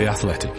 [0.00, 0.54] The Athletic.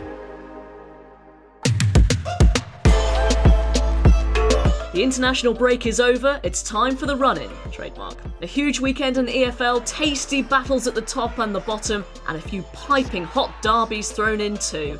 [4.94, 8.18] The international break is over, it's time for the run in, trademark.
[8.42, 12.38] A huge weekend in the EFL, tasty battles at the top and the bottom, and
[12.38, 15.00] a few piping hot derbies thrown in too.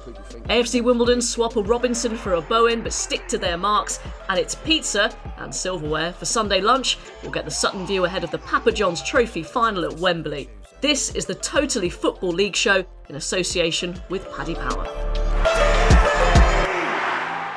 [0.50, 4.56] AFC Wimbledon swap a Robinson for a Bowen but stick to their marks, and it's
[4.56, 6.98] pizza and silverware for Sunday lunch.
[7.22, 10.50] We'll get the Sutton view ahead of the Papa John's Trophy final at Wembley.
[10.82, 14.84] This is the Totally Football League show in association with Paddy Power.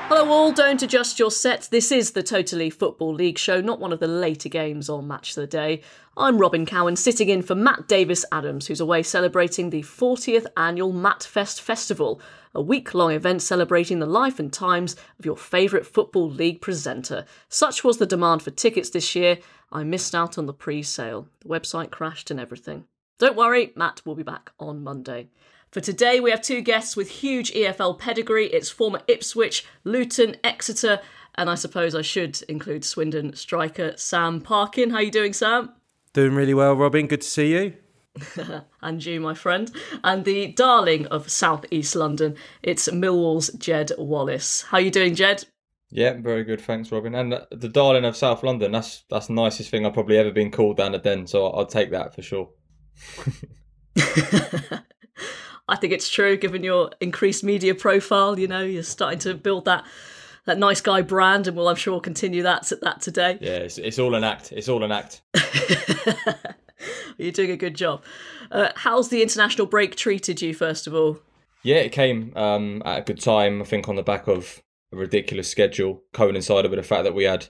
[0.08, 0.52] Hello, all.
[0.52, 1.68] Don't adjust your sets.
[1.68, 5.30] This is the Totally Football League show, not one of the later games or Match
[5.30, 5.80] of the Day.
[6.18, 10.92] I'm Robin Cowan, sitting in for Matt Davis Adams, who's away celebrating the 40th annual
[10.92, 12.20] Matfest Festival,
[12.54, 17.24] a week long event celebrating the life and times of your favourite Football League presenter.
[17.48, 19.38] Such was the demand for tickets this year,
[19.72, 21.26] I missed out on the pre sale.
[21.40, 22.84] The website crashed and everything.
[23.18, 25.28] Don't worry, Matt will be back on Monday.
[25.70, 28.46] For today, we have two guests with huge EFL pedigree.
[28.46, 31.00] It's former Ipswich, Luton, Exeter,
[31.36, 34.90] and I suppose I should include Swindon striker Sam Parkin.
[34.90, 35.72] How are you doing, Sam?
[36.12, 37.06] Doing really well, Robin.
[37.06, 37.74] Good to see you.
[38.82, 39.70] and you, my friend.
[40.02, 44.62] And the darling of South East London, it's Millwall's Jed Wallace.
[44.62, 45.44] How are you doing, Jed?
[45.90, 46.60] Yeah, very good.
[46.60, 47.14] Thanks, Robin.
[47.14, 50.50] And the darling of South London, that's that's the nicest thing I've probably ever been
[50.50, 52.50] called down at Den, so I'll take that for sure.
[55.66, 58.38] I think it's true, given your increased media profile.
[58.38, 59.84] You know, you're starting to build that
[60.46, 63.38] that nice guy brand, and we'll I'm sure continue that that today.
[63.40, 64.52] Yeah, it's, it's all an act.
[64.52, 65.22] It's all an act.
[67.18, 68.02] you're doing a good job.
[68.50, 70.54] Uh, how's the international break treated you?
[70.54, 71.18] First of all,
[71.62, 73.62] yeah, it came um, at a good time.
[73.62, 77.24] I think on the back of a ridiculous schedule, coincided with the fact that we
[77.24, 77.48] had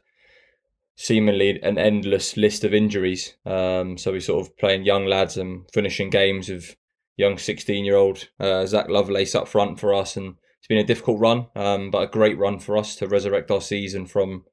[0.97, 3.35] seemingly an endless list of injuries.
[3.45, 6.77] Um, so we're sort of playing young lads and finishing games of
[7.17, 10.17] young 16 year old uh, Zach Lovelace up front for us.
[10.17, 13.51] And it's been a difficult run, um, but a great run for us to resurrect
[13.51, 14.45] our season from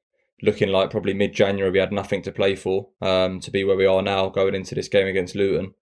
[0.42, 3.76] looking like probably mid January we had nothing to play for um, to be where
[3.76, 5.74] we are now going into this game against Luton.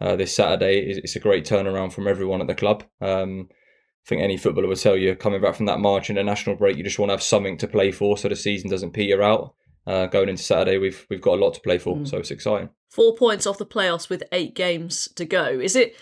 [0.00, 2.84] Uh, this Saturday, it's a great turnaround from everyone at the club.
[3.00, 6.76] Um, I think any footballer would tell you, coming back from that March international break,
[6.76, 9.54] you just want to have something to play for so the season doesn't peter out.
[9.86, 12.08] Uh, going into Saturday, we've we've got a lot to play for, mm.
[12.08, 12.70] so it's exciting.
[12.90, 15.44] Four points off the playoffs with eight games to go.
[15.44, 15.96] Is it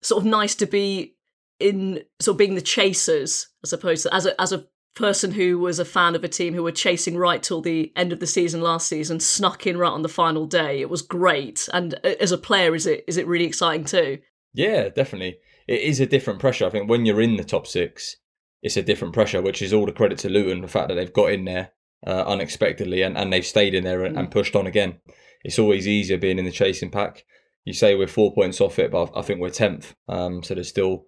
[0.00, 1.14] sort of nice to be
[1.60, 5.58] in sort of being the chasers as opposed to as a as a person who
[5.58, 8.26] was a fan of a team who were chasing right till the end of the
[8.26, 12.14] season last season snuck in right on the final day it was great and uh,
[12.20, 14.18] as a player is it is it really exciting too
[14.52, 18.16] yeah definitely it is a different pressure i think when you're in the top six
[18.62, 21.12] it's a different pressure which is all the credit to luton the fact that they've
[21.12, 21.70] got in there
[22.06, 24.18] uh, unexpectedly and, and they've stayed in there and, mm.
[24.18, 24.98] and pushed on again
[25.44, 27.24] it's always easier being in the chasing pack
[27.64, 29.94] you say we're four points off it, but I think we're tenth.
[30.08, 31.04] Um, so there's still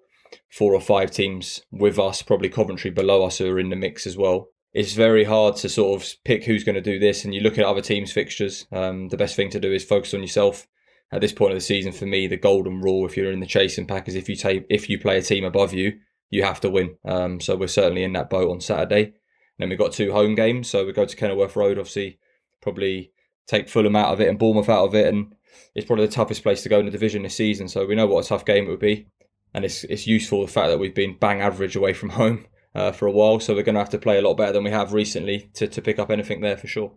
[0.50, 4.06] four or five teams with us, probably Coventry below us, who are in the mix
[4.06, 4.48] as well.
[4.72, 7.58] It's very hard to sort of pick who's going to do this, and you look
[7.58, 8.66] at other teams' fixtures.
[8.72, 10.66] Um, the best thing to do is focus on yourself.
[11.12, 13.46] At this point of the season, for me, the golden rule, if you're in the
[13.46, 15.98] chasing pack, is if you take if you play a team above you,
[16.30, 16.96] you have to win.
[17.04, 19.12] Um, so we're certainly in that boat on Saturday.
[19.58, 22.18] Then we've got two home games, so we go to Kenilworth Road, obviously,
[22.60, 23.12] probably
[23.46, 25.34] take Fulham out of it and Bournemouth out of it, and
[25.74, 27.68] it's probably the toughest place to go in the division this season.
[27.68, 29.06] So we know what a tough game it would be,
[29.52, 32.92] and it's it's useful the fact that we've been bang average away from home uh,
[32.92, 33.40] for a while.
[33.40, 35.68] So we're going to have to play a lot better than we have recently to
[35.68, 36.92] to pick up anything there for sure.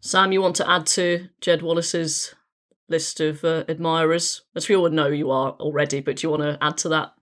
[0.00, 2.34] Sam, you want to add to Jed Wallace's
[2.88, 4.42] list of uh, admirers?
[4.54, 7.12] As we all know, you are already, but do you want to add to that?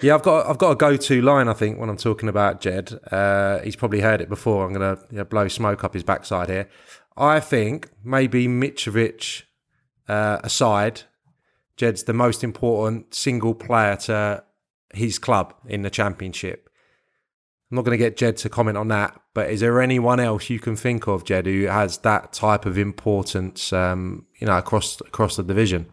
[0.00, 1.48] Yeah, I've got I've got a go-to line.
[1.48, 4.64] I think when I'm talking about Jed, uh, he's probably heard it before.
[4.64, 6.68] I'm going to you know, blow smoke up his backside here.
[7.16, 9.42] I think maybe Mitrovic
[10.08, 11.02] uh, aside,
[11.76, 14.44] Jed's the most important single player to
[14.94, 16.70] his club in the championship.
[17.70, 20.48] I'm not going to get Jed to comment on that, but is there anyone else
[20.48, 25.00] you can think of, Jed, who has that type of importance, um, you know, across
[25.00, 25.86] across the division?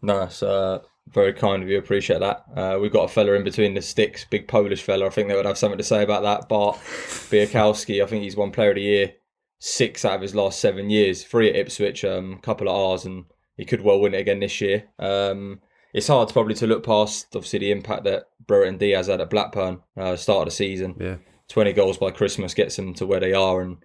[0.00, 0.78] No, it's uh,
[1.08, 1.78] very kind of you.
[1.78, 2.44] Appreciate that.
[2.54, 5.06] Uh, we've got a fella in between the sticks, big Polish fella.
[5.06, 6.48] I think they would have something to say about that.
[6.48, 9.12] Bart Bialkowski, I think he's one player of the year,
[9.58, 13.04] six out of his last seven years, three at Ipswich, a um, couple of R's,
[13.04, 14.84] and he could well win it again this year.
[14.98, 15.60] Um,
[15.92, 19.80] it's hard probably to look past obviously the impact that Brereton Diaz had at Blackburn
[19.96, 20.96] uh, start of the season.
[20.98, 21.16] Yeah.
[21.48, 23.76] 20 goals by Christmas gets them to where they are and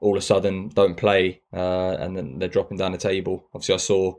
[0.00, 3.48] all of a sudden don't play uh, and then they're dropping down the table.
[3.54, 4.14] Obviously, I saw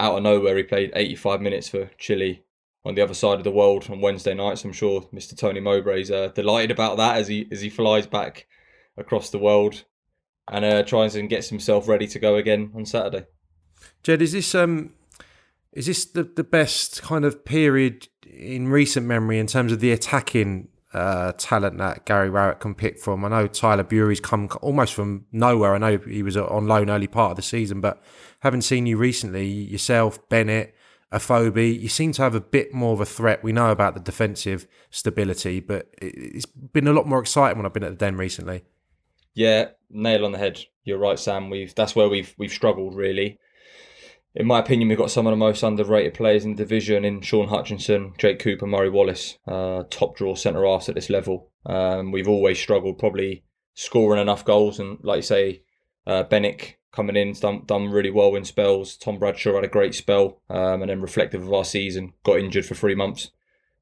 [0.00, 2.44] out of nowhere he played 85 minutes for Chile
[2.84, 4.64] on the other side of the world on Wednesday nights.
[4.64, 5.36] I'm sure Mr.
[5.36, 8.46] Tony Mowbray's uh, delighted about that as he as he flies back
[8.96, 9.84] across the world
[10.50, 13.26] and uh, tries and gets himself ready to go again on Saturday.
[14.02, 14.94] Jed, is this um
[15.72, 19.92] is this the, the best kind of period in recent memory in terms of the
[19.92, 23.24] attacking uh, talent that Gary Rowett can pick from?
[23.24, 25.74] I know Tyler Burey's come almost from nowhere.
[25.74, 28.02] I know he was on loan early part of the season, but
[28.40, 30.74] having seen you recently, yourself, Bennett,
[31.10, 33.42] a Afobe, you seem to have a bit more of a threat.
[33.42, 37.72] We know about the defensive stability, but it's been a lot more exciting when I've
[37.72, 38.64] been at the Den recently.
[39.34, 40.60] Yeah, nail on the head.
[40.84, 41.48] You're right, Sam.
[41.48, 43.38] We've that's where we've we've struggled really
[44.34, 47.20] in my opinion, we've got some of the most underrated players in the division in
[47.20, 51.50] Shaun Hutchinson, Jake Cooper, Murray Wallace, uh, top draw centre halves at this level.
[51.66, 53.44] Um, we've always struggled probably
[53.74, 55.62] scoring enough goals, and like you say,
[56.06, 58.96] uh, Bennett coming in, done, done really well in spells.
[58.96, 62.66] Tom Bradshaw had a great spell, um, and then reflective of our season, got injured
[62.66, 63.30] for three months.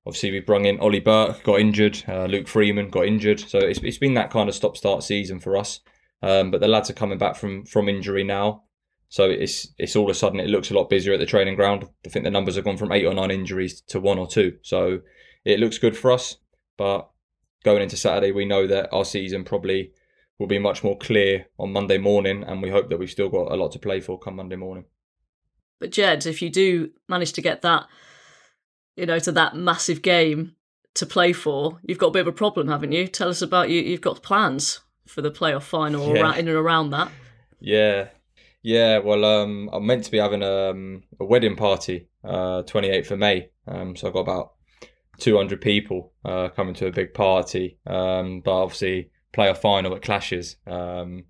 [0.06, 2.04] Obviously, we brung in Ollie Burke, got injured.
[2.06, 5.56] Uh, Luke Freeman got injured, so it's, it's been that kind of stop-start season for
[5.56, 5.80] us.
[6.22, 8.62] Um, but the lads are coming back from from injury now.
[9.08, 11.54] So it's it's all of a sudden it looks a lot busier at the training
[11.56, 11.84] ground.
[12.04, 14.58] I think the numbers have gone from eight or nine injuries to one or two.
[14.62, 15.00] So
[15.44, 16.36] it looks good for us.
[16.76, 17.08] But
[17.64, 19.92] going into Saturday, we know that our season probably
[20.38, 23.50] will be much more clear on Monday morning, and we hope that we've still got
[23.50, 24.84] a lot to play for come Monday morning.
[25.78, 27.86] But Jed, if you do manage to get that,
[28.96, 30.56] you know, to that massive game
[30.94, 33.06] to play for, you've got a bit of a problem, haven't you?
[33.06, 33.80] Tell us about you.
[33.80, 36.22] You've got plans for the playoff final Yeah.
[36.22, 37.10] around, in and around that.
[37.60, 38.08] Yeah,
[38.66, 38.98] yeah.
[38.98, 43.18] Well, um, I'm meant to be having a, um, a wedding party, uh, 28th of
[43.20, 43.50] May.
[43.68, 44.54] Um, so I've got about
[45.18, 47.78] 200 people uh, coming to a big party.
[47.86, 50.56] Um, but obviously, play a final at clashes.
[50.66, 51.26] Um,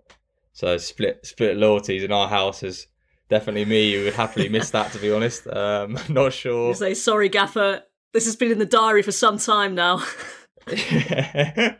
[0.54, 2.86] so split split loyalties in our house is
[3.28, 3.92] definitely me.
[3.92, 5.46] You would happily miss that, to be honest.
[5.46, 6.68] Um, not sure.
[6.68, 7.82] You say, sorry, Gaffer,
[8.14, 10.02] this has been in the diary for some time now.
[10.68, 11.76] I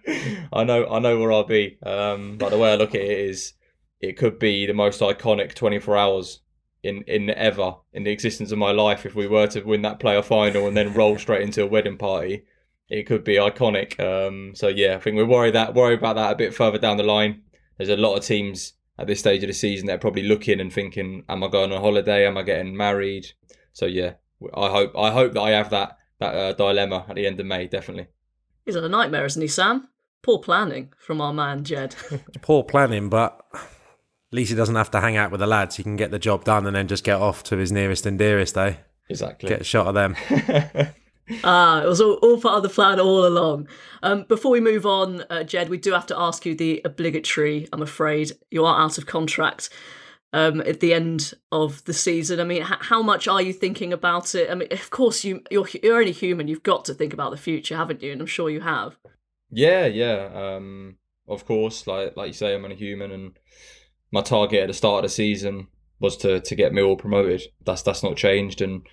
[0.65, 1.79] know, I know where I'll be.
[1.83, 3.55] Um, but the way I look at it is,
[4.01, 6.41] it could be the most iconic 24 hours
[6.83, 9.07] in in ever in the existence of my life.
[9.07, 11.99] If we were to win that player final and then roll straight into a wedding
[11.99, 12.45] party,
[12.89, 13.99] it could be iconic.
[14.01, 16.97] Um, so yeah, I think we're worried that worry about that a bit further down
[16.97, 17.43] the line.
[17.77, 20.61] There's a lot of teams at this stage of the season that are probably looking
[20.61, 22.27] and thinking, "Am I going on holiday?
[22.27, 23.27] Am I getting married?"
[23.73, 24.15] So yeah,
[24.55, 27.47] I hope I hope that I have that that uh, dilemma at the end of
[27.47, 27.67] May.
[27.67, 28.09] Definitely.
[28.65, 29.89] He's had a nightmare, isn't he, Sam?
[30.23, 31.95] Poor planning from our man, Jed.
[32.43, 33.41] Poor planning, but
[34.33, 35.77] at least he doesn't have to hang out with the lads.
[35.77, 38.19] He can get the job done and then just get off to his nearest and
[38.19, 38.75] dearest, eh?
[39.09, 39.49] Exactly.
[39.49, 40.17] Get a shot of them.
[41.43, 43.67] Ah, it was all, all part of the plan all along.
[44.03, 47.69] Um, before we move on, uh, Jed, we do have to ask you the obligatory.
[47.73, 49.71] I'm afraid you are out of contract
[50.33, 52.39] um, at the end of the season.
[52.39, 54.51] I mean, h- how much are you thinking about it?
[54.51, 56.47] I mean, of course, you you're you're only human.
[56.47, 58.13] You've got to think about the future, haven't you?
[58.13, 58.97] And I'm sure you have.
[59.51, 60.31] Yeah, yeah.
[60.33, 63.39] Um, of course, like like you say, I'm only human, and
[64.13, 65.69] my target at the start of the season
[65.99, 67.43] was to to get Millwall promoted.
[67.65, 68.87] That's that's not changed, and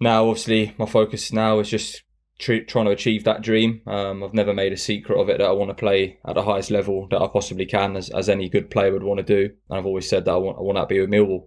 [0.00, 2.02] now obviously my focus now is just
[2.38, 3.82] tr- trying to achieve that dream.
[3.86, 6.42] Um, I've never made a secret of it that I want to play at the
[6.42, 9.54] highest level that I possibly can, as as any good player would want to do.
[9.68, 11.46] And I've always said that I want I want that to be with Millwall.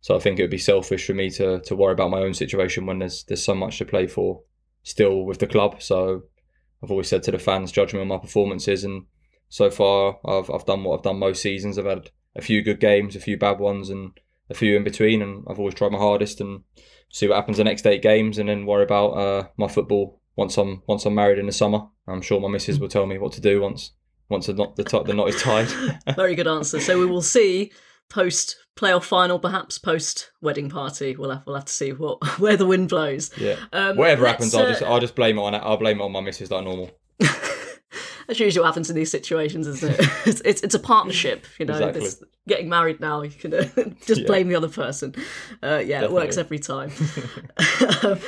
[0.00, 2.34] So I think it would be selfish for me to to worry about my own
[2.34, 4.42] situation when there's there's so much to play for
[4.82, 5.82] still with the club.
[5.82, 6.22] So
[6.82, 9.06] I've always said to the fans, judge me on my performances, and
[9.48, 11.78] so far I've I've done what I've done most seasons.
[11.78, 14.12] I've had a few good games, a few bad ones, and
[14.50, 16.62] a few in between, and I've always tried my hardest and
[17.10, 20.56] see what happens the next eight games, and then worry about uh, my football once
[20.56, 21.86] I'm once I'm married in the summer.
[22.06, 23.92] I'm sure my missus will tell me what to do once
[24.28, 25.68] once the knot the, the knot is tied.
[26.16, 26.80] Very good answer.
[26.80, 27.72] So we will see
[28.08, 31.16] post playoff final, perhaps post wedding party.
[31.16, 33.30] We'll have we'll have to see what where the wind blows.
[33.38, 33.56] yeah.
[33.72, 36.12] Um, Whatever happens, I'll uh, just I'll just blame it on I'll blame it on
[36.12, 36.90] my missus like normal.
[38.26, 40.00] That's usually what happens in these situations, isn't it?
[40.26, 41.74] it's, it's it's a partnership, you know.
[41.88, 42.26] Exactly.
[42.48, 43.64] Getting married now, you can uh,
[44.06, 44.26] just Yeah.
[44.26, 45.14] blame the other person.
[45.62, 46.90] Uh, yeah, it works every time.
[48.02, 48.18] Um,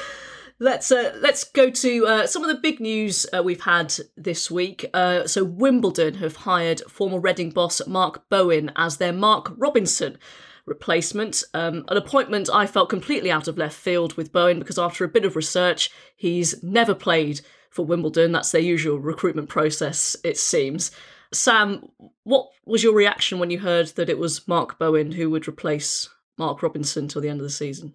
[0.61, 4.51] let's uh, let's go to uh, some of the big news uh, we've had this
[4.51, 4.85] week.
[4.93, 10.19] Uh, so Wimbledon have hired former Reading boss Mark Bowen as their Mark Robinson
[10.67, 11.45] replacement.
[11.55, 15.09] Um, an appointment I felt completely out of left field with Bowen because after a
[15.09, 17.41] bit of research, he's never played
[17.71, 18.33] for Wimbledon.
[18.33, 20.91] That's their usual recruitment process, it seems.
[21.33, 21.91] Sam,
[22.25, 26.09] what was your reaction when you heard that it was Mark Bowen who would replace
[26.39, 27.95] Mark Robinson till the end of the season?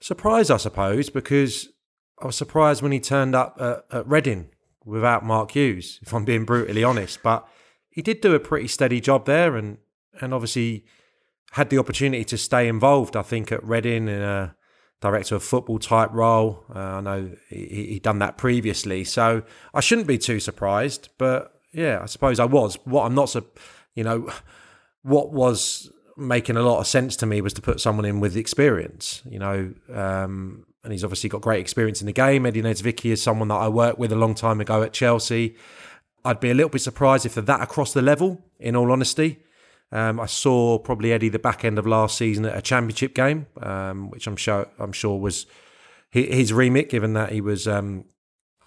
[0.00, 1.68] Surprise, I suppose, because
[2.20, 4.50] I was surprised when he turned up at, at Reading
[4.84, 7.22] without Mark Hughes, if I'm being brutally honest.
[7.22, 7.46] But
[7.90, 9.78] he did do a pretty steady job there, and
[10.20, 10.84] and obviously
[11.52, 13.16] had the opportunity to stay involved.
[13.16, 14.54] I think at Reading in a
[15.00, 16.64] director of football type role.
[16.74, 21.08] Uh, I know he, he done that previously, so I shouldn't be too surprised.
[21.18, 22.76] But yeah, I suppose I was.
[22.84, 23.34] What I'm not
[23.94, 24.30] you know,
[25.02, 28.36] what was making a lot of sense to me was to put someone in with
[28.36, 29.22] experience.
[29.28, 32.46] You know, um, and he's obviously got great experience in the game.
[32.46, 35.56] Eddie Niedzwiecki is someone that I worked with a long time ago at Chelsea.
[36.24, 38.42] I'd be a little bit surprised if they're that across the level.
[38.58, 39.44] In all honesty,
[39.90, 43.46] um, I saw probably Eddie the back end of last season at a championship game,
[43.62, 45.46] um, which I'm sure I'm sure was
[46.10, 48.04] his remit, given that he was um,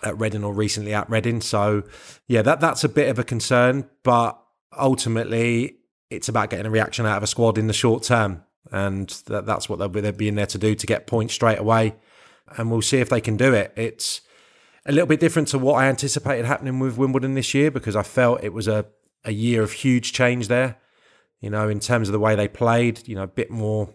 [0.04, 1.42] at Reading or recently at Reading.
[1.42, 1.84] So
[2.28, 4.42] yeah, that that's a bit of a concern, but
[4.78, 5.78] ultimately
[6.10, 9.46] it's about getting a reaction out of a squad in the short term, and that,
[9.46, 11.96] that's what they'll be, they'll be in there to do to get points straight away,
[12.58, 13.74] and we'll see if they can do it.
[13.76, 14.22] It's
[14.88, 18.02] a little bit different to what I anticipated happening with Wimbledon this year because I
[18.02, 18.88] felt it was a
[19.24, 20.81] a year of huge change there
[21.42, 23.94] you know, in terms of the way they played, you know, a bit more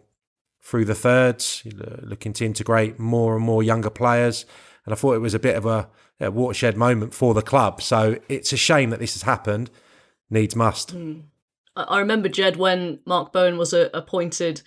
[0.60, 1.62] through the thirds,
[2.02, 4.44] looking to integrate more and more younger players.
[4.84, 5.88] And I thought it was a bit of a,
[6.20, 7.80] a watershed moment for the club.
[7.80, 9.70] So it's a shame that this has happened.
[10.28, 10.94] Needs must.
[10.94, 11.22] Mm.
[11.76, 14.62] I remember, Jed, when Mark Bowen was a, appointed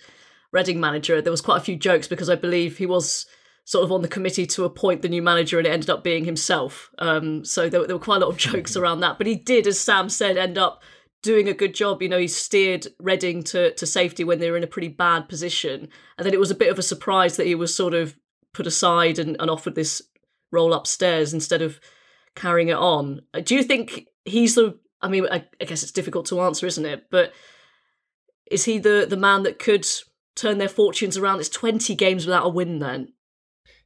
[0.52, 3.26] Reading manager, there was quite a few jokes because I believe he was
[3.64, 6.24] sort of on the committee to appoint the new manager and it ended up being
[6.24, 6.90] himself.
[6.98, 9.18] Um, so there, there were quite a lot of jokes around that.
[9.18, 10.82] But he did, as Sam said, end up
[11.22, 12.02] doing a good job.
[12.02, 15.28] You know, he steered Reading to, to safety when they were in a pretty bad
[15.28, 15.88] position.
[16.16, 18.16] And then it was a bit of a surprise that he was sort of
[18.52, 20.02] put aside and, and offered this
[20.50, 21.80] role upstairs instead of
[22.34, 23.20] carrying it on.
[23.34, 26.66] Uh, do you think he's the I mean, I, I guess it's difficult to answer,
[26.66, 27.06] isn't it?
[27.10, 27.32] But
[28.50, 29.86] is he the the man that could
[30.34, 31.40] turn their fortunes around?
[31.40, 33.12] It's 20 games without a win then.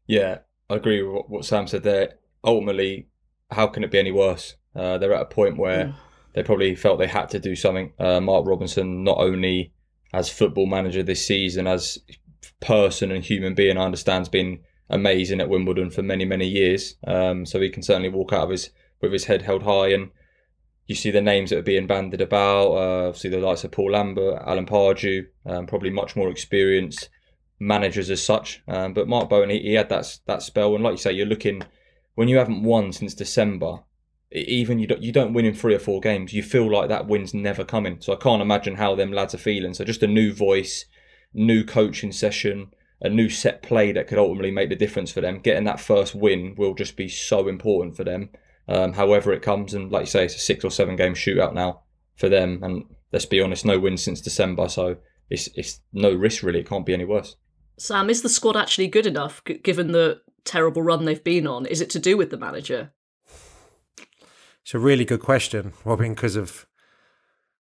[0.06, 0.38] Yeah,
[0.68, 2.14] I agree with what, what Sam said there.
[2.42, 3.08] Ultimately,
[3.50, 4.56] how can it be any worse?
[4.74, 5.94] Uh, they're at a point where mm
[6.34, 7.92] they probably felt they had to do something.
[7.98, 9.72] Uh, Mark Robinson, not only
[10.12, 11.98] as football manager this season, as
[12.60, 14.60] person and human being, I understand, has been
[14.90, 16.96] amazing at Wimbledon for many, many years.
[17.06, 19.88] Um, so he can certainly walk out of his with his head held high.
[19.88, 20.10] And
[20.86, 22.72] you see the names that are being banded about.
[22.72, 27.08] Uh, obviously, the likes of Paul Lambert, Alan Pardew, um, probably much more experienced
[27.58, 28.62] managers as such.
[28.66, 31.26] Um, but Mark Bowen, he, he had that that spell, and like you say, you're
[31.26, 31.62] looking
[32.14, 33.80] when you haven't won since December
[34.34, 37.06] even you don't you don't win in three or four games, you feel like that
[37.06, 37.98] win's never coming.
[38.00, 39.74] So I can't imagine how them lads are feeling.
[39.74, 40.86] So just a new voice,
[41.32, 45.38] new coaching session, a new set play that could ultimately make the difference for them.
[45.38, 48.30] Getting that first win will just be so important for them.
[48.66, 51.54] Um, however it comes, and like you say, it's a six or seven game shootout
[51.54, 51.82] now
[52.16, 52.62] for them.
[52.62, 54.96] And let's be honest, no win since December, so
[55.30, 56.60] it's it's no risk really.
[56.60, 57.36] It can't be any worse.
[57.78, 61.66] Sam, is the squad actually good enough given the terrible run they've been on?
[61.66, 62.92] Is it to do with the manager?
[64.64, 66.66] It's a really good question, Robin, because of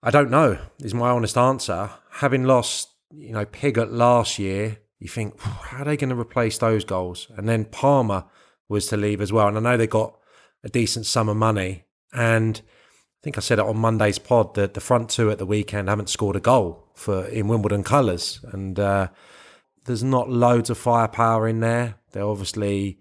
[0.03, 1.91] I don't know, is my honest answer.
[2.11, 6.59] Having lost, you know, Pigott last year, you think, how are they going to replace
[6.59, 7.29] those goals?
[7.37, 8.25] And then Palmer
[8.69, 9.47] was to leave as well.
[9.47, 10.19] And I know they got
[10.65, 11.85] a decent sum of money.
[12.13, 15.47] And I think I said it on Monday's pod that the front two at the
[15.47, 18.41] weekend haven't scored a goal for in Wimbledon colours.
[18.53, 19.09] And uh,
[19.85, 21.95] there's not loads of firepower in there.
[22.11, 22.99] They're obviously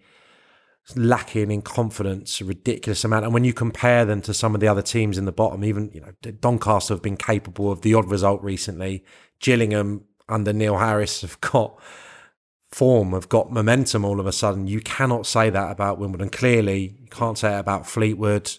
[0.97, 3.25] lacking in confidence a ridiculous amount.
[3.25, 5.91] And when you compare them to some of the other teams in the bottom, even
[5.93, 9.03] you know Doncaster have been capable of the odd result recently.
[9.39, 11.79] Gillingham under Neil Harris have got
[12.71, 14.67] form, have got momentum all of a sudden.
[14.67, 16.29] You cannot say that about Wimbledon.
[16.29, 18.51] Clearly, you can't say it about Fleetwood.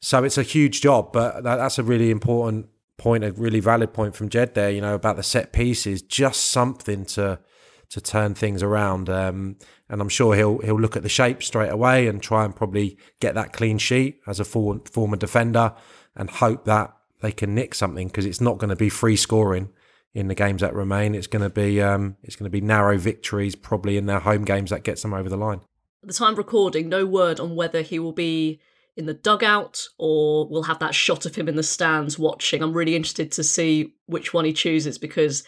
[0.00, 2.66] So it's a huge job, but that's a really important
[2.98, 4.70] point, a really valid point from Jed there.
[4.70, 7.38] You know about the set pieces, just something to
[7.94, 9.08] to turn things around.
[9.08, 9.56] Um,
[9.88, 12.98] and I'm sure he'll he'll look at the shape straight away and try and probably
[13.20, 15.72] get that clean sheet as a for, former defender
[16.16, 19.68] and hope that they can nick something because it's not going to be free scoring
[20.12, 21.14] in the games that remain.
[21.14, 24.44] It's going to be um, it's going to be narrow victories probably in their home
[24.44, 25.60] games that gets them over the line.
[26.02, 28.60] At the time recording, no word on whether he will be
[28.96, 32.60] in the dugout or we'll have that shot of him in the stands watching.
[32.60, 35.44] I'm really interested to see which one he chooses because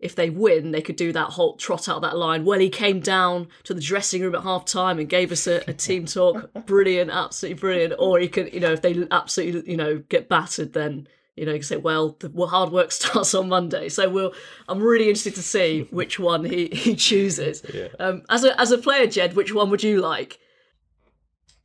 [0.00, 2.44] if they win, they could do that whole trot out of that line.
[2.44, 5.56] Well, he came down to the dressing room at half time and gave us a,
[5.68, 6.52] a team talk.
[6.66, 7.94] Brilliant, absolutely brilliant.
[7.98, 11.52] Or he could, you know, if they absolutely, you know, get battered, then you know,
[11.52, 13.88] you can say, well, the well, hard work starts on Monday.
[13.88, 14.32] So we'll.
[14.68, 17.62] I'm really interested to see which one he he chooses.
[17.72, 17.88] Yeah.
[17.98, 20.38] Um, as a as a player, Jed, which one would you like?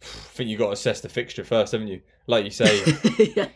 [0.02, 2.02] I think you got to assess the fixture first, haven't you?
[2.28, 2.84] Like you say,
[3.36, 3.50] yeah.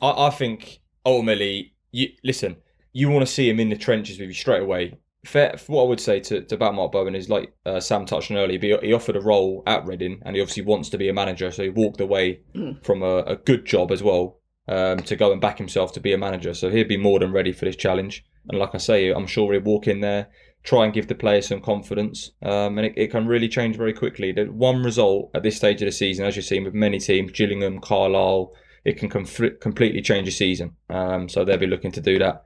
[0.00, 2.56] I, I think ultimately, you listen
[2.94, 4.96] you want to see him in the trenches with you straight away.
[5.26, 8.30] fair, what I would say to, to about Mark Bowen is like uh, Sam touched
[8.30, 8.58] on earlier.
[8.58, 11.50] He, he offered a role at Reading, and he obviously wants to be a manager.
[11.50, 12.40] So he walked away
[12.82, 16.12] from a, a good job as well um, to go and back himself to be
[16.12, 16.54] a manager.
[16.54, 18.24] So he'd be more than ready for this challenge.
[18.48, 20.28] And like I say, I'm sure he'll walk in there,
[20.62, 23.92] try and give the players some confidence, um, and it, it can really change very
[23.92, 24.30] quickly.
[24.30, 27.32] The one result at this stage of the season, as you've seen with many teams,
[27.32, 28.52] Gillingham, Carlisle,
[28.84, 30.76] it can com- completely change a season.
[30.90, 32.44] Um, so they'll be looking to do that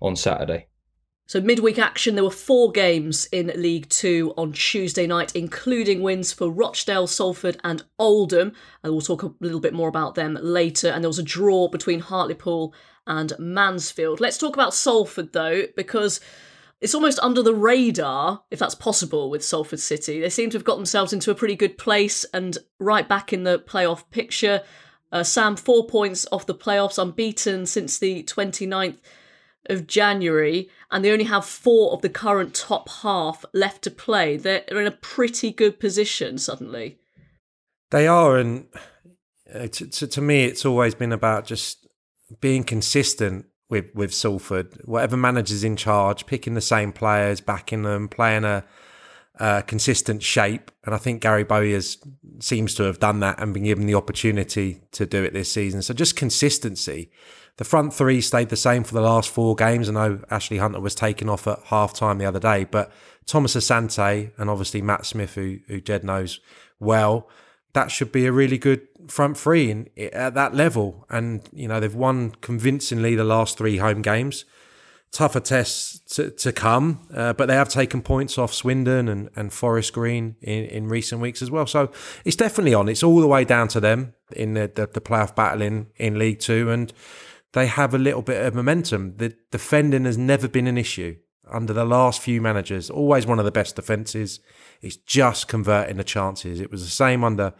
[0.00, 0.66] on Saturday.
[1.30, 6.32] So, midweek action, there were four games in League Two on Tuesday night, including wins
[6.32, 8.52] for Rochdale, Salford, and Oldham.
[8.82, 10.88] And we'll talk a little bit more about them later.
[10.88, 12.74] And there was a draw between Hartlepool
[13.06, 14.18] and Mansfield.
[14.18, 16.20] Let's talk about Salford, though, because
[16.80, 20.20] it's almost under the radar, if that's possible, with Salford City.
[20.20, 23.44] They seem to have got themselves into a pretty good place and right back in
[23.44, 24.62] the playoff picture.
[25.12, 28.98] Uh, Sam, four points off the playoffs, unbeaten since the 29th
[29.66, 34.36] of January, and they only have four of the current top half left to play.
[34.36, 36.98] They're in a pretty good position suddenly.
[37.90, 38.66] They are, and
[39.52, 41.86] uh, to, to, me, it's always been about just
[42.40, 44.80] being consistent with with Salford.
[44.84, 48.64] Whatever manager's in charge, picking the same players, backing them, playing a,
[49.36, 51.98] a consistent shape, and I think Gary Bowyer's
[52.38, 55.82] seems to have done that and been given the opportunity to do it this season.
[55.82, 57.10] So just consistency.
[57.60, 59.86] The front three stayed the same for the last four games.
[59.86, 62.90] I know Ashley Hunter was taken off at half time the other day, but
[63.26, 66.40] Thomas Asante and obviously Matt Smith, who, who Jed knows
[66.78, 67.28] well,
[67.74, 71.04] that should be a really good front three in, at that level.
[71.10, 74.46] And, you know, they've won convincingly the last three home games.
[75.12, 79.52] Tougher tests to, to come, uh, but they have taken points off Swindon and, and
[79.52, 81.66] Forest Green in, in recent weeks as well.
[81.66, 81.92] So
[82.24, 82.88] it's definitely on.
[82.88, 86.18] It's all the way down to them in the, the, the playoff battle in, in
[86.18, 86.70] League Two.
[86.70, 86.90] And,
[87.52, 89.16] they have a little bit of momentum.
[89.16, 91.16] The defending has never been an issue
[91.50, 92.90] under the last few managers.
[92.90, 94.40] Always one of the best defences.
[94.80, 96.60] It's just converting the chances.
[96.60, 97.54] It was the same under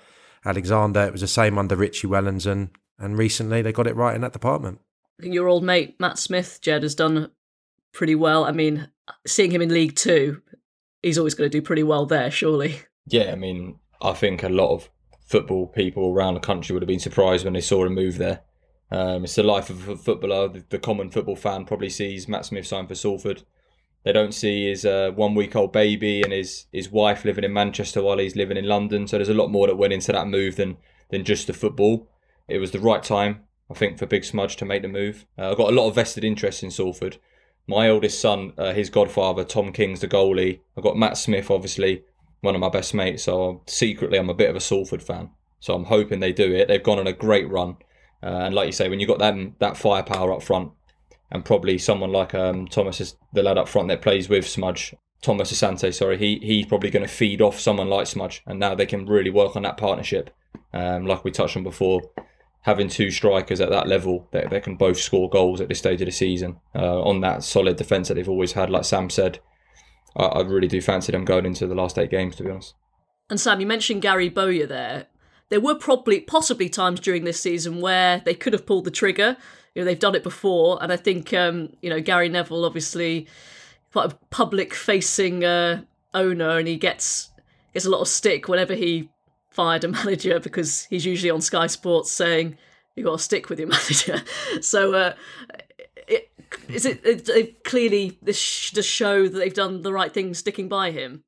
[0.44, 1.02] Alexander.
[1.02, 4.20] It was the same under Richie Wellens, and and recently they got it right in
[4.20, 4.80] that department.
[5.18, 7.30] I think your old mate Matt Smith, Jed, has done
[7.92, 8.44] pretty well.
[8.44, 8.88] I mean,
[9.26, 10.40] seeing him in League Two,
[11.02, 12.80] he's always going to do pretty well there, surely.
[13.06, 14.88] Yeah, I mean, I think a lot of
[15.26, 18.42] football people around the country would have been surprised when they saw him move there.
[18.90, 20.48] Um, it's the life of a footballer.
[20.48, 23.44] The, the, common football fan probably sees Matt Smith sign for Salford.
[24.04, 27.52] They don't see his uh, one week old baby and his, his wife living in
[27.52, 29.06] Manchester while he's living in London.
[29.06, 30.78] So there's a lot more that went into that move than,
[31.10, 32.08] than just the football.
[32.48, 35.26] It was the right time, I think, for Big Smudge to make the move.
[35.38, 37.18] Uh, I've got a lot of vested interest in Salford.
[37.68, 40.60] My oldest son, uh, his godfather, Tom King's the goalie.
[40.76, 42.02] I've got Matt Smith, obviously,
[42.40, 43.24] one of my best mates.
[43.24, 45.30] So secretly, I'm a bit of a Salford fan.
[45.60, 46.66] So I'm hoping they do it.
[46.66, 47.76] They've gone on a great run.
[48.22, 50.72] Uh, and like you say, when you've got that that firepower up front,
[51.30, 54.94] and probably someone like um, Thomas, is the lad up front that plays with Smudge,
[55.22, 58.74] Thomas Asante, sorry, he he's probably going to feed off someone like Smudge, and now
[58.74, 60.30] they can really work on that partnership.
[60.72, 62.02] Um, like we touched on before,
[62.62, 66.00] having two strikers at that level that, that can both score goals at this stage
[66.02, 69.40] of the season uh, on that solid defence that they've always had, like Sam said,
[70.16, 72.74] I, I really do fancy them going into the last eight games, to be honest.
[73.28, 75.06] And Sam, you mentioned Gary Bowyer there
[75.50, 79.36] there were probably possibly times during this season where they could have pulled the trigger.
[79.74, 83.26] You know, they've done it before, and I think um, you know Gary Neville obviously
[83.92, 85.82] quite a public facing uh,
[86.14, 87.30] owner, and he gets
[87.74, 89.10] gets a lot of stick whenever he
[89.50, 92.56] fired a manager because he's usually on Sky Sports saying
[92.96, 94.22] you got to stick with your manager.
[94.62, 94.94] so.
[94.94, 95.14] Uh,
[96.06, 96.28] it,
[96.68, 100.68] is it, it, it clearly this does show that they've done the right thing sticking
[100.68, 101.22] by him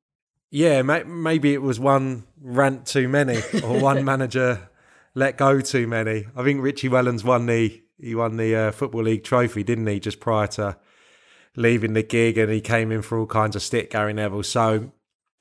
[0.53, 4.69] yeah, maybe it was one rant too many or one manager
[5.15, 6.27] let go too many.
[6.35, 9.99] I think Richie Wellens won the he won the uh, football league trophy, didn't he?
[9.99, 10.77] Just prior to
[11.55, 14.43] leaving the gig, and he came in for all kinds of stick, Gary Neville.
[14.43, 14.91] So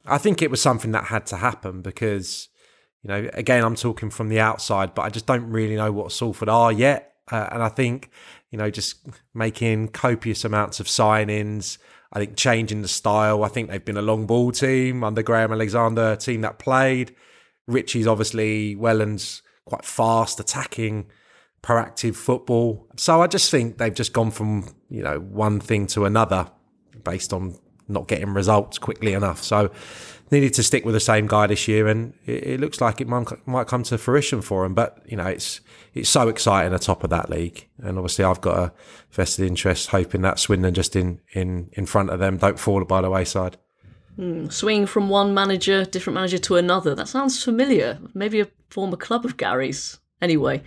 [0.07, 2.49] I think it was something that had to happen because
[3.03, 6.13] you know, again, I'm talking from the outside, but I just don't really know what
[6.13, 7.17] Salford are yet.
[7.31, 8.11] Uh, and I think
[8.51, 11.77] you know, just making copious amounts of signings
[12.13, 13.43] I think changing the style.
[13.43, 17.15] I think they've been a long ball team under Graham Alexander, team that played.
[17.67, 21.07] Richie's obviously Wellens' quite fast, attacking,
[21.63, 22.87] proactive football.
[22.97, 26.51] So I just think they've just gone from you know one thing to another
[27.03, 29.43] based on not getting results quickly enough.
[29.43, 29.71] So
[30.33, 33.07] needed to stick with the same guy this year, and it, it looks like it
[33.07, 34.75] might, might come to fruition for him.
[34.75, 35.61] But you know, it's
[35.95, 38.73] it's so exciting atop of that league, and obviously I've got a
[39.11, 43.01] vested interest, hoping that Swindon just in in in front of them don't fall by
[43.03, 43.59] the wayside.
[44.19, 46.95] Mm, swinging from one manager, different manager to another.
[46.95, 47.99] That sounds familiar.
[48.13, 49.99] Maybe a former club of Gary's.
[50.21, 50.63] Anyway,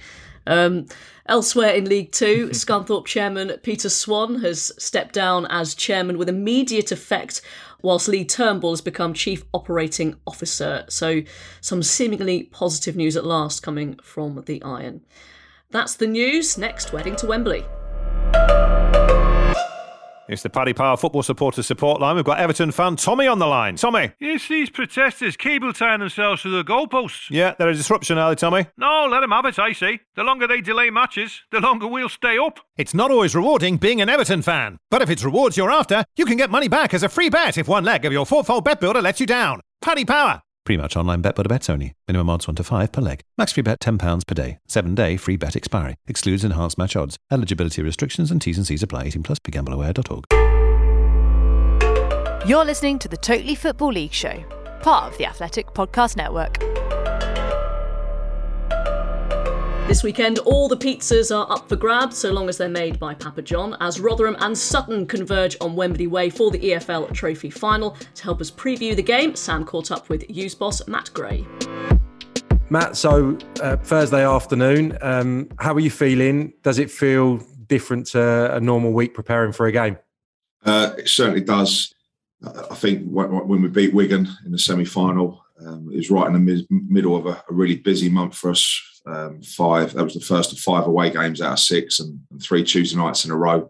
[0.48, 0.86] Um,
[1.28, 6.92] elsewhere in League Two, Scunthorpe chairman Peter Swan has stepped down as chairman with immediate
[6.92, 7.42] effect,
[7.86, 10.86] whilst Lee Turnbull has become chief operating officer.
[10.90, 11.22] So,
[11.62, 15.02] some seemingly positive news at last coming from the Iron.
[15.70, 16.58] That's the news.
[16.58, 17.64] Next, wedding to Wembley.
[20.28, 22.16] It's the Paddy Power Football Supporters Support Line.
[22.16, 23.76] We've got Everton fan Tommy on the line.
[23.76, 24.12] Tommy.
[24.20, 27.30] Yes, these protesters cable tying themselves to the goalposts.
[27.30, 28.66] Yeah, they're a disruption, are they, Tommy?
[28.76, 30.00] No, let them have it, I see.
[30.16, 32.60] The longer they delay matches, the longer we'll stay up.
[32.76, 34.80] It's not always rewarding being an Everton fan.
[34.90, 37.60] But if it's rewards you're after, you can get money back as a free bet
[37.60, 39.62] if one leg of your fourfold bet builder lets you down.
[39.82, 40.42] Paddy Power.
[40.66, 41.94] Pre-match online bet builder bets only.
[42.08, 43.22] Minimum odds 1 to 5 per leg.
[43.38, 44.60] Max free bet £10 per day.
[44.68, 45.96] 7 day free bet expiry.
[46.08, 47.18] Excludes enhanced match odds.
[47.32, 49.06] Eligibility restrictions and T's and C's apply.
[49.06, 49.40] 18 plus.
[49.40, 50.26] BeGambleAware.org.
[52.48, 54.44] You're listening to the Totally Football League Show,
[54.82, 56.75] part of the Athletic Podcast Network.
[59.88, 63.14] This weekend, all the pizzas are up for grabs so long as they're made by
[63.14, 67.96] Papa John, as Rotherham and Sutton converge on Wembley Way for the EFL Trophy final.
[68.16, 71.46] To help us preview the game, Sam caught up with U's boss Matt Gray.
[72.72, 76.54] Matt, so uh, Thursday afternoon, um, how are you feeling?
[76.64, 80.00] Does it feel different to a normal week preparing for a game?
[80.66, 81.94] Uh, it certainly does.
[82.44, 86.34] I think when we beat Wigan in the semi final, um, it was right in
[86.34, 89.94] the mid- middle of a, a, really busy month for us um, five.
[89.94, 92.98] That was the first of five away games out of six, and, and three Tuesday
[92.98, 93.70] nights in a row.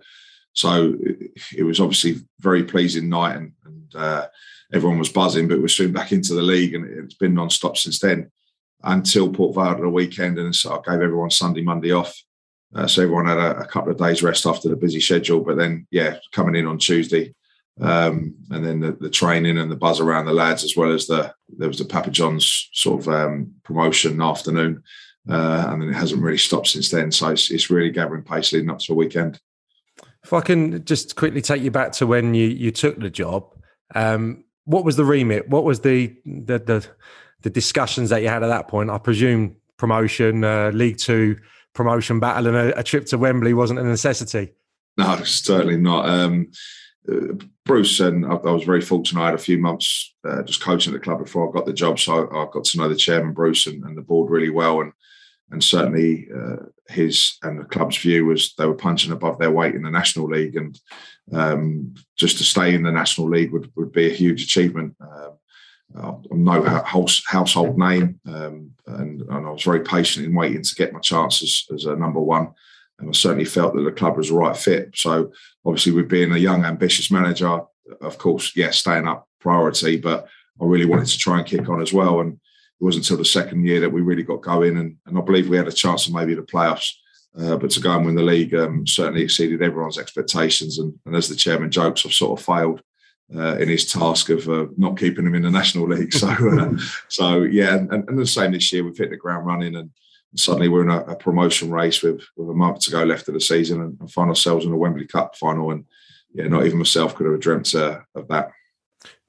[0.54, 4.28] So it, it was obviously very pleasing night, and, and uh,
[4.74, 5.48] everyone was buzzing.
[5.48, 8.32] But we're soon back into the league, and it's been non-stop since then
[8.84, 12.16] until Port Vale the weekend, and so I gave everyone Sunday, Monday off.
[12.74, 15.40] Uh, so everyone had a, a, couple of days rest after the busy schedule.
[15.40, 17.34] But then, yeah, coming in on Tuesday,
[17.80, 21.08] um, and then the, the, training and the buzz around the lads, as well as
[21.08, 24.84] the there was the Papa John's sort of um, promotion afternoon
[25.30, 27.12] uh, and then it hasn't really stopped since then.
[27.12, 29.40] So it's, it's really gathering pace leading up to the weekend.
[30.24, 33.54] If I can just quickly take you back to when you you took the job,
[33.94, 35.50] um, what was the remit?
[35.50, 36.88] What was the the the,
[37.42, 38.90] the discussions that you had at that point?
[38.90, 41.38] I presume promotion, uh, League Two
[41.74, 44.54] promotion battle, and a, a, trip to Wembley wasn't a necessity.
[44.98, 46.10] No, certainly not.
[46.10, 46.52] Um,
[47.12, 47.34] uh,
[47.66, 49.22] Bruce and I, I, was very fortunate.
[49.22, 51.74] I had a few months uh, just coaching at the club before I got the
[51.74, 54.50] job, so I, I got to know the chairman Bruce and, and, the board really
[54.50, 54.92] well, and
[55.52, 59.76] and certainly uh, his and the club's view was they were punching above their weight
[59.76, 60.80] in the national league, and
[61.34, 64.96] um, just to stay in the national league would, would be a huge achievement.
[65.02, 65.38] Um,
[65.96, 70.76] I'm no house, household name, um, and, and, I was very patient in waiting to
[70.76, 72.50] get my chances as a number one.
[73.00, 74.92] And I certainly felt that the club was the right fit.
[74.96, 75.32] So,
[75.66, 77.62] obviously, with being a young, ambitious manager,
[78.02, 80.28] of course, yes, yeah, staying up priority, but
[80.62, 82.20] I really wanted to try and kick on as well.
[82.20, 82.40] And
[82.80, 85.48] it wasn't until the second year that we really got going, and, and I believe
[85.48, 86.92] we had a chance of maybe the playoffs.
[87.38, 90.80] Uh, but to go and win the league um, certainly exceeded everyone's expectations.
[90.80, 92.82] And, and, as the chairman jokes, I've sort of failed
[93.36, 96.14] uh, in his task of uh, not keeping him in the national league.
[96.16, 96.78] So, uh,
[97.10, 98.84] so yeah, and, and, the same this year.
[98.84, 99.90] We've hit the ground running, and
[100.36, 103.34] suddenly we're in a, a, promotion race with with a month to go left of
[103.34, 105.72] the season, and, and, find ourselves in a Wembley Cup final.
[105.72, 105.86] And
[106.34, 108.52] yeah, not even myself could have dreamt uh, of that.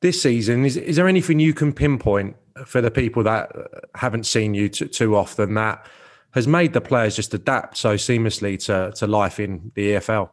[0.00, 3.52] This season, is is there anything you can pinpoint for the people that
[3.94, 5.86] haven't seen you too, too often that
[6.32, 10.30] has made the players just adapt so seamlessly to, to life in the EFL?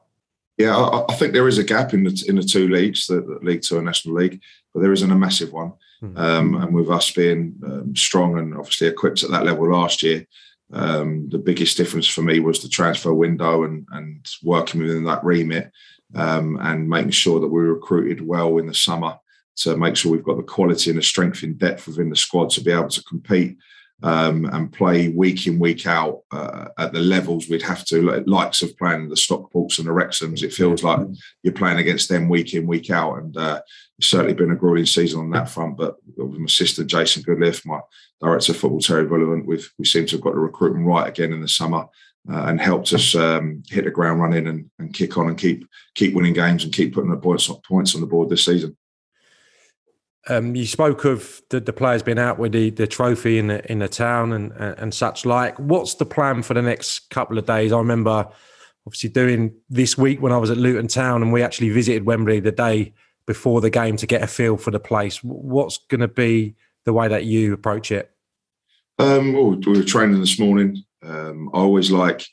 [0.57, 3.21] Yeah, I, I think there is a gap in the in the two leagues, the,
[3.21, 4.41] the League Two and National League,
[4.73, 5.73] but there isn't a massive one.
[6.03, 6.17] Mm-hmm.
[6.17, 10.27] Um, and with us being um, strong and obviously equipped at that level last year,
[10.73, 15.23] um, the biggest difference for me was the transfer window and and working within that
[15.23, 15.71] remit
[16.15, 19.17] um, and making sure that we recruited well in the summer
[19.58, 22.50] to make sure we've got the quality and the strength in depth within the squad
[22.52, 23.58] to be able to compete
[24.04, 28.24] um, and play week in week out uh, at the levels we'd have to like,
[28.28, 30.44] likes of playing the Stockports and the Wrexhams.
[30.44, 31.00] It feels like
[31.42, 33.62] you're playing against them week in week out, and uh,
[33.98, 35.78] it's certainly been a grueling season on that front.
[35.78, 37.80] But with my assistant Jason Goodliff, my
[38.20, 41.32] director of football Terry Bullivant, we we seem to have got the recruitment right again
[41.32, 41.86] in the summer.
[42.32, 45.68] Uh, and helped us um, hit the ground running and, and kick on and keep
[45.94, 48.78] keep winning games and keep putting the points points on the board this season.
[50.29, 53.69] Um, you spoke of the, the, players being out with the, the trophy in the
[53.69, 55.59] in the town and, and, such like.
[55.59, 57.73] What's the plan for the next couple of days?
[57.73, 58.29] I remember
[58.88, 62.39] obviously doing this week when I was at Luton Town and we actually visited Wembley
[62.39, 62.93] the day
[63.25, 65.23] before the game to get a feel for the place.
[65.23, 66.55] What's going to be
[66.86, 68.12] the way that you approach it?
[68.99, 70.83] Um, well, we were training this morning.
[71.01, 72.25] Um, I always like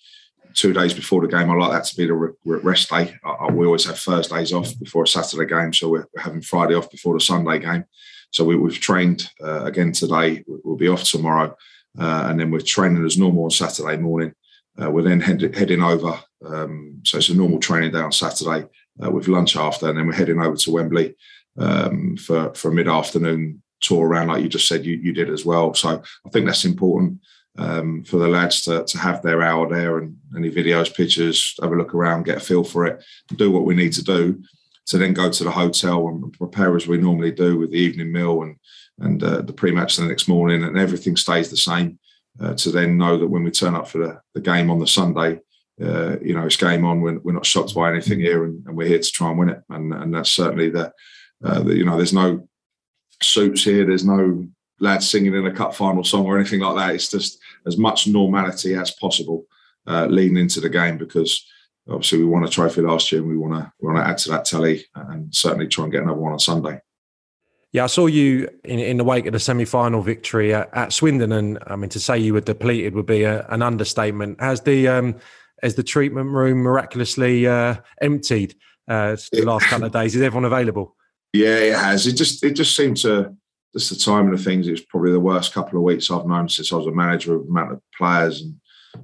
[0.55, 1.51] two days before the game.
[1.51, 3.15] I like that to be the rest day.
[3.25, 6.91] I, we always have Thursdays off before a Saturday game, so we're, having Friday off
[6.91, 7.85] before the Sunday game.
[8.31, 10.45] So we, have trained uh, again today.
[10.47, 11.57] We'll be off tomorrow,
[11.99, 14.35] uh, and then we're training as normal on Saturday morning.
[14.81, 16.21] Uh, we're then head, heading over.
[16.45, 18.67] Um, so it's a normal training day on Saturday
[19.05, 21.17] uh, with lunch after, and then we're heading over to Wembley
[21.59, 25.31] um, for for a mid afternoon tour around, like you just said you, you did
[25.31, 25.75] as well.
[25.75, 27.21] So I think that's important
[27.59, 31.73] um, for the lads to, to have their hour there and any videos, pictures, have
[31.73, 33.03] a look around, get a feel for it,
[33.37, 34.43] do what we need to do
[34.87, 38.13] to then go to the hotel and prepare as we normally do with the evening
[38.13, 38.57] meal and
[38.99, 41.99] and uh, the pre-match the next morning, and everything stays the same.
[42.39, 44.87] Uh, to then know that when we turn up for the, the game on the
[44.87, 45.41] Sunday,
[45.83, 47.01] uh, you know, it's game on.
[47.01, 49.49] We're, we're not shocked by anything here, and, and, we're here to try and win
[49.49, 49.63] it.
[49.71, 50.93] And and that's certainly the,
[51.43, 52.47] uh, the, you know, there's no
[53.23, 53.87] suits here.
[53.87, 54.47] There's no
[54.81, 56.95] lads singing in a cup final song or anything like that.
[56.95, 59.45] It's just as much normality as possible
[59.87, 61.47] uh, leading into the game because
[61.88, 64.19] obviously we won a trophy last year and we want to we want to add
[64.19, 66.81] to that tally and certainly try and get another one on Sunday.
[67.73, 71.31] Yeah, I saw you in, in the wake of the semi-final victory at, at Swindon,
[71.31, 74.40] and I mean to say you were depleted would be a, an understatement.
[74.40, 75.16] Has the um,
[75.62, 78.57] has the treatment room miraculously uh, emptied
[78.88, 80.16] uh, the last couple of days?
[80.16, 80.97] Is everyone available?
[81.33, 82.09] Yeah, it has.
[82.09, 83.37] It just it just seemed to
[83.73, 84.67] just the timing of things.
[84.67, 87.37] It was probably the worst couple of weeks I've known since I was a manager
[87.37, 88.57] of amount of players and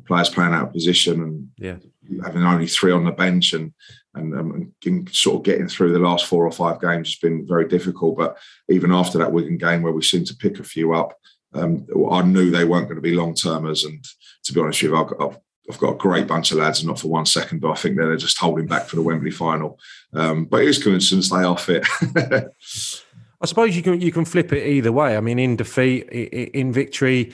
[0.06, 1.76] players playing out of position and yeah.
[2.24, 3.72] having only three on the bench and,
[4.14, 7.46] and, um, and sort of getting through the last four or five games has been
[7.46, 8.16] very difficult.
[8.16, 8.36] But
[8.68, 11.14] even after that Wigan game where we seemed to pick a few up,
[11.54, 13.84] um, I knew they weren't going to be long termers.
[13.84, 14.04] And
[14.44, 16.88] to be honest with you, I've got, I've got a great bunch of lads, and
[16.88, 19.78] not for one second, but I think they're just holding back for the Wembley final.
[20.12, 21.86] Um, but it is coincidence they are fit.
[23.40, 25.16] I suppose you can you can flip it either way.
[25.16, 27.32] I mean, in defeat, in victory,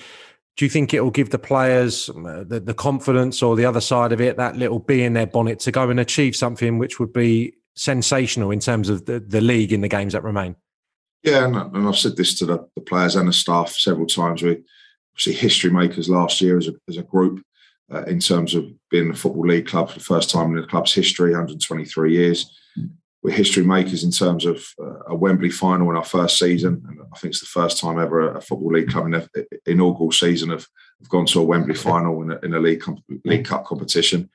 [0.56, 3.80] do you think it will give the players uh, the, the confidence or the other
[3.80, 6.98] side of it, that little bee in their bonnet to go and achieve something which
[6.98, 10.56] would be sensational in terms of the, the league in the games that remain?
[11.22, 14.42] Yeah, and, and I've said this to the, the, players and the staff several times.
[14.42, 14.58] We
[15.12, 17.42] obviously history makers last year as a, as a group
[17.92, 20.66] uh, in terms of being a football league club for the first time in the
[20.66, 22.58] club's history, 123 years
[23.22, 26.84] we're history makers in terms of uh, a Wembley final in our first season.
[26.88, 30.10] And I think it's the first time ever a Football League Club in the inaugural
[30.10, 30.66] season have,
[31.00, 32.82] have gone to a Wembley final in a, in a league,
[33.24, 34.28] league Cup competition.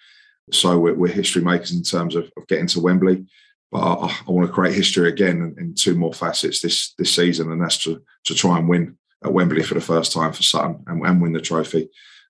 [0.51, 3.25] So we're, we're, history makers in terms of, of getting to Wembley.
[3.69, 7.13] But I, I, want to create history again in, in, two more facets this this
[7.13, 10.43] season, and that's to, to try and win at Wembley for the first time for
[10.43, 11.89] Sutton and, and win the trophy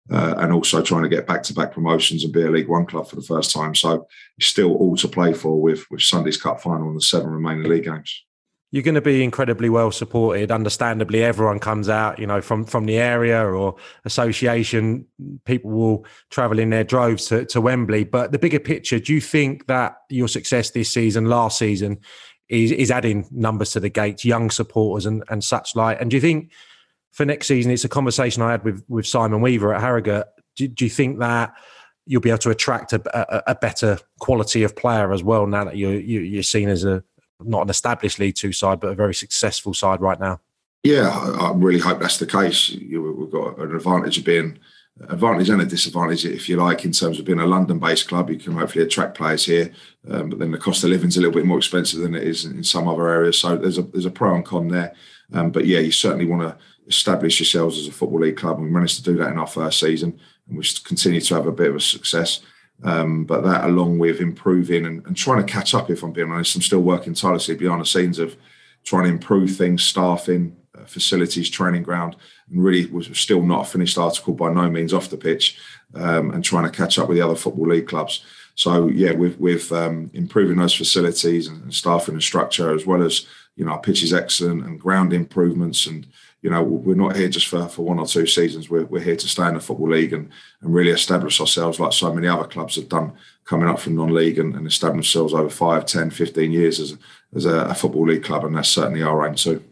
[0.10, 2.86] uh, and also trying to get back to back promotions and be a League One
[2.86, 3.76] club for the first time.
[3.76, 7.30] So it's still all to play for with with Sunday's Cup final and the seven
[7.30, 8.24] remaining league games.
[8.72, 10.52] You're going to be incredibly well supported.
[10.52, 15.06] Understandably, everyone comes out, you know, from from the area or association.
[15.46, 18.04] People will travel in their droves to, to Wembley.
[18.04, 22.00] But the bigger picture, do you think that your success this season, last season,
[22.50, 26.02] is is adding numbers to the gates, young supporters and and such like?
[26.02, 26.52] And do you think
[27.18, 30.28] for next season, it's a conversation I had with with Simon Weaver at Harrogate.
[30.56, 31.52] Do, do you think that
[32.06, 35.66] you'll be able to attract a, a, a, better quality of player as well now
[35.66, 37.04] that you're you, are you are seen as a
[37.44, 40.40] not an established League Two side, but a very successful side right now?
[40.84, 42.70] Yeah, I, I really hope that's the case.
[42.70, 44.60] You, we've got an advantage of being
[45.10, 48.30] advantage and a disadvantage, if you like, in terms of being a London-based club.
[48.30, 49.72] You can hopefully attract players here,
[50.08, 52.24] um, but then the cost of living is a little bit more expensive than it
[52.24, 53.40] is in some other areas.
[53.40, 54.94] So there's a there's a pro and con there.
[55.34, 58.66] Um, but yeah, you certainly want to establish yourselves as a football league club, and
[58.66, 61.52] we managed to do that in our first season, and we continue to have a
[61.52, 62.42] bit of a success.
[62.84, 66.32] Um, but that, along with improving and, and, trying to catch up, if I'm being
[66.32, 68.36] honest, I'm still working tirelessly behind the scenes of
[68.84, 72.16] trying to improve things, staffing, uh, facilities, training ground,
[72.52, 75.58] and really was still not a finished article by no means off the pitch,
[75.96, 78.24] um, and trying to catch up with the other football league clubs.
[78.54, 83.26] So yeah, with with um, improving those facilities and staffing and structure, as well as
[83.56, 86.06] you know our pitch is excellent and ground improvements and
[86.42, 88.70] you know, we're not here just for, for one or two seasons.
[88.70, 90.30] We're, we're here to stay in the Football League and,
[90.62, 93.14] and really establish ourselves like so many other clubs have done
[93.46, 96.98] coming up from non-league and, and establish themselves over 5, 10, 15 years as,
[97.36, 98.46] as a, a Football League club.
[98.46, 99.64] And that's certainly our aim too.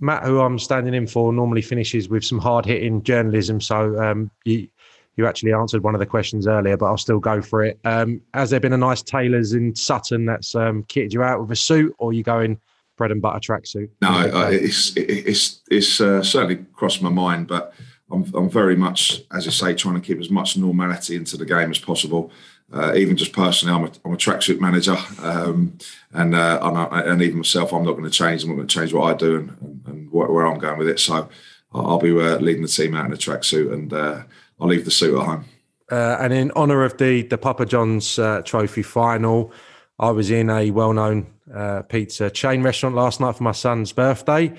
[0.00, 3.60] Matt, who I'm standing in for, normally finishes with some hard-hitting journalism.
[3.60, 4.68] So um, you,
[5.16, 7.78] you actually answered one of the questions earlier, but I'll still go for it.
[7.84, 11.50] Um, has there been a nice tailors in Sutton that's um, kitted you out with
[11.50, 12.58] a suit, or you going
[12.96, 13.90] bread and butter tracksuit?
[14.02, 17.72] No, uh, it's it's it's uh, certainly crossed my mind, but
[18.10, 21.46] I'm I'm very much, as I say, trying to keep as much normality into the
[21.46, 22.30] game as possible.
[22.72, 25.78] Uh, even just personally, I'm a, I'm a tracksuit manager, um,
[26.12, 28.42] and, uh, I, and even myself, I'm not going to change.
[28.42, 30.98] I'm not going to change what I do and, and, where I'm going with it.
[30.98, 31.28] So
[31.72, 34.22] I'll be uh, leading the team out in a tracksuit, and uh,
[34.60, 35.44] I'll leave the suit at home.
[35.92, 39.52] and in honour of the the Papa John's Trophy final,
[39.98, 44.54] I was in a well-known uh, pizza chain restaurant last night for my son's birthday.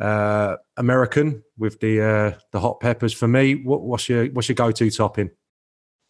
[0.00, 3.56] Uh, American with the uh, the hot peppers for me.
[3.56, 5.30] What, what's your what's your go to topping?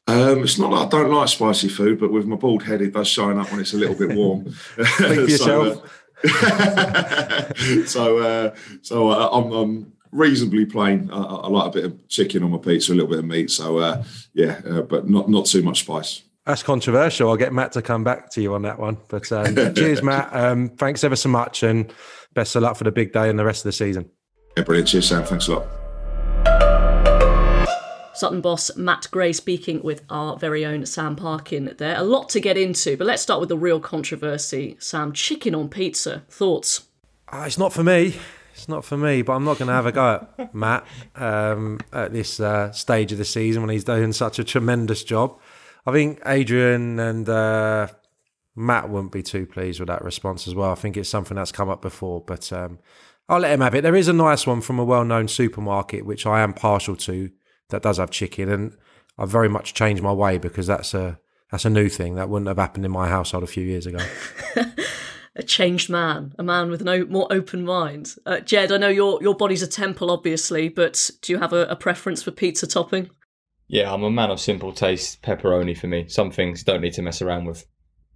[0.06, 2.92] Um, it's not that I don't like spicy food, but with my bald head, it
[2.92, 4.44] does shine up when it's a little bit warm.
[4.76, 6.02] Think for yourself.
[6.24, 7.54] uh,
[7.86, 11.10] so, uh, so uh, I'm, I'm reasonably plain.
[11.12, 13.50] I, I like a bit of chicken on my pizza, a little bit of meat.
[13.50, 16.22] So, uh, yeah, uh, but not not too much spice.
[16.46, 17.28] That's controversial.
[17.28, 18.96] I'll get Matt to come back to you on that one.
[19.08, 20.34] But um, cheers, Matt.
[20.34, 21.92] Um, thanks ever so much, and
[22.34, 24.10] best of luck for the big day and the rest of the season.
[24.56, 24.88] Yeah, brilliant.
[24.88, 25.24] Cheers, Sam.
[25.24, 25.66] Thanks a lot.
[28.20, 31.96] Sutton boss Matt Gray speaking with our very own Sam Parkin there.
[31.96, 34.76] A lot to get into, but let's start with the real controversy.
[34.78, 36.24] Sam, chicken on pizza.
[36.28, 36.86] Thoughts?
[37.32, 38.16] Uh, it's not for me.
[38.52, 41.80] It's not for me, but I'm not going to have a go at Matt um,
[41.94, 45.38] at this uh, stage of the season when he's doing such a tremendous job.
[45.86, 47.88] I think Adrian and uh,
[48.54, 50.70] Matt wouldn't be too pleased with that response as well.
[50.70, 52.78] I think it's something that's come up before, but um,
[53.28, 53.82] I'll let him have it.
[53.82, 57.30] There is a nice one from a well known supermarket, which I am partial to,
[57.68, 58.50] that does have chicken.
[58.50, 58.76] And
[59.18, 61.18] I've very much changed my way because that's a
[61.50, 63.98] that's a new thing that wouldn't have happened in my household a few years ago.
[65.36, 68.14] a changed man, a man with a more open mind.
[68.26, 71.66] Uh, Jed, I know your your body's a temple, obviously, but do you have a,
[71.66, 73.10] a preference for pizza topping?
[73.70, 75.22] Yeah, I'm a man of simple taste.
[75.22, 76.08] Pepperoni for me.
[76.08, 77.66] Some things don't need to mess around with.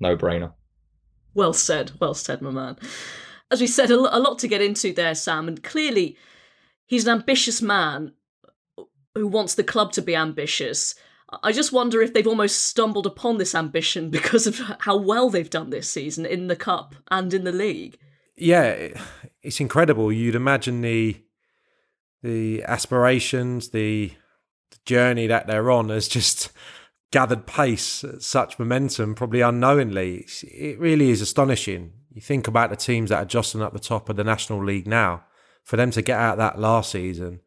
[0.01, 0.53] No brainer.
[1.33, 2.77] Well said, well said, my man.
[3.53, 6.17] As we said, a lot to get into there, Sam, and clearly
[6.87, 8.15] he's an ambitious man
[9.15, 10.97] who wants the club to be ambitious.
[11.45, 15.49] I just wonder if they've almost stumbled upon this ambition because of how well they've
[15.49, 17.97] done this season in the cup and in the league.
[18.37, 18.89] Yeah,
[19.41, 20.11] it's incredible.
[20.11, 21.17] You'd imagine the
[22.25, 24.11] the aspirations, the,
[24.75, 26.51] the journey that they're on has just
[27.11, 30.27] gathered pace, such momentum, probably unknowingly.
[30.43, 31.93] It really is astonishing.
[32.13, 34.87] You think about the teams that are jostling at the top of the National League
[34.87, 35.25] now.
[35.63, 37.41] For them to get out that last season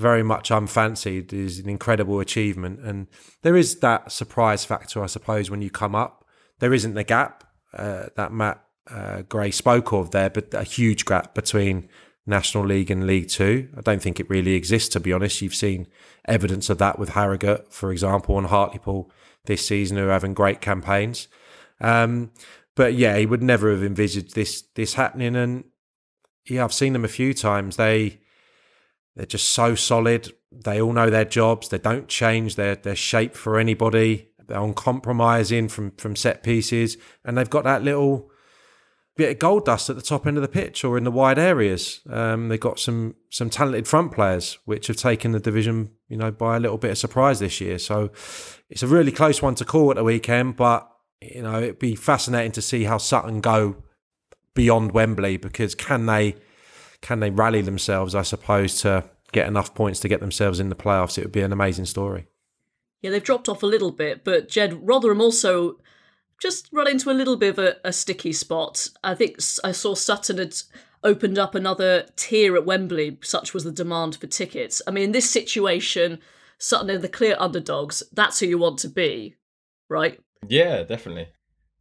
[0.00, 2.80] very much unfancied is an incredible achievement.
[2.80, 3.06] And
[3.42, 6.24] there is that surprise factor, I suppose, when you come up.
[6.58, 11.04] There isn't the gap uh, that Matt uh, Gray spoke of there, but a huge
[11.04, 11.88] gap between
[12.26, 13.68] National League and League Two.
[13.76, 15.42] I don't think it really exists, to be honest.
[15.42, 15.86] You've seen
[16.26, 19.10] evidence of that with Harrogate, for example, and Hartlepool
[19.46, 21.28] this season, who are having great campaigns.
[21.80, 22.30] Um,
[22.76, 25.36] but yeah, he would never have envisaged this this happening.
[25.36, 25.64] And
[26.46, 27.76] yeah, I've seen them a few times.
[27.76, 28.20] They
[29.16, 30.32] they're just so solid.
[30.52, 31.68] They all know their jobs.
[31.68, 34.28] They don't change their their shape for anybody.
[34.46, 38.29] They're uncompromising from from set pieces, and they've got that little
[39.20, 41.38] bit of gold dust at the top end of the pitch or in the wide
[41.38, 42.00] areas.
[42.08, 46.30] Um, they've got some some talented front players which have taken the division, you know,
[46.30, 47.78] by a little bit of surprise this year.
[47.78, 48.10] So
[48.70, 51.94] it's a really close one to call at the weekend, but you know it'd be
[51.94, 53.82] fascinating to see how Sutton go
[54.54, 56.36] beyond Wembley because can they
[57.02, 60.74] can they rally themselves, I suppose, to get enough points to get themselves in the
[60.74, 61.18] playoffs?
[61.18, 62.26] It would be an amazing story.
[63.02, 65.76] Yeah, they've dropped off a little bit, but Jed Rotherham also
[66.40, 68.88] just run into a little bit of a, a sticky spot.
[69.04, 70.54] I think I saw Sutton had
[71.02, 74.82] opened up another tier at Wembley, such was the demand for tickets.
[74.86, 76.18] I mean, in this situation,
[76.58, 78.02] Sutton are the clear underdogs.
[78.12, 79.36] That's who you want to be,
[79.88, 80.20] right?
[80.46, 81.28] Yeah, definitely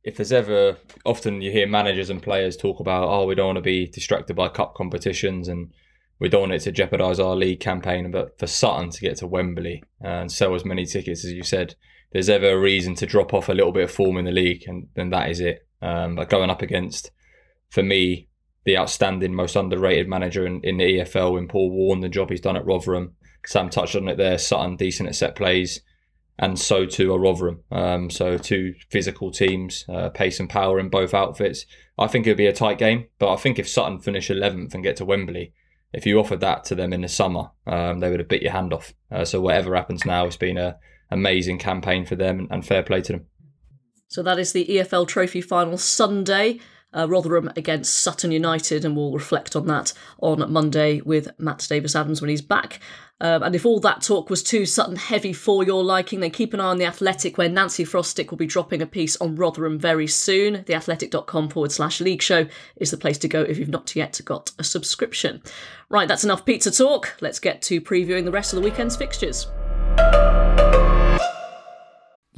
[0.03, 3.57] if there's ever often you hear managers and players talk about oh we don't want
[3.57, 5.71] to be distracted by cup competitions and
[6.19, 9.27] we don't want it to jeopardise our league campaign but for Sutton to get to
[9.27, 11.75] Wembley and sell as many tickets as you said
[12.11, 14.63] there's ever a reason to drop off a little bit of form in the league
[14.67, 17.11] and then that is it um, but going up against
[17.69, 18.27] for me
[18.65, 22.41] the outstanding most underrated manager in, in the EFL in Paul Warne, the job he's
[22.41, 25.81] done at Rotherham Sam touched on it there Sutton decent at set plays
[26.39, 27.63] and so too are Rotherham.
[27.69, 31.65] Um, so two physical teams, uh, pace and power in both outfits.
[31.97, 34.73] I think it would be a tight game, but I think if Sutton finish 11th
[34.73, 35.53] and get to Wembley,
[35.91, 38.53] if you offered that to them in the summer, um, they would have bit your
[38.53, 38.93] hand off.
[39.11, 40.75] Uh, so whatever happens now, it's been an
[41.11, 43.25] amazing campaign for them and fair play to them.
[44.07, 46.59] So that is the EFL Trophy final Sunday.
[46.91, 51.95] Uh, Rotherham against Sutton United, and we'll reflect on that on Monday with Matt Davis
[51.95, 52.79] Adams when he's back.
[53.21, 56.53] Um, and if all that talk was too Sutton heavy for your liking, then keep
[56.53, 59.77] an eye on The Athletic, where Nancy Frostick will be dropping a piece on Rotherham
[59.77, 60.63] very soon.
[60.63, 64.51] Theathletic.com forward slash league show is the place to go if you've not yet got
[64.57, 65.43] a subscription.
[65.89, 67.17] Right, that's enough pizza talk.
[67.21, 69.47] Let's get to previewing the rest of the weekend's fixtures.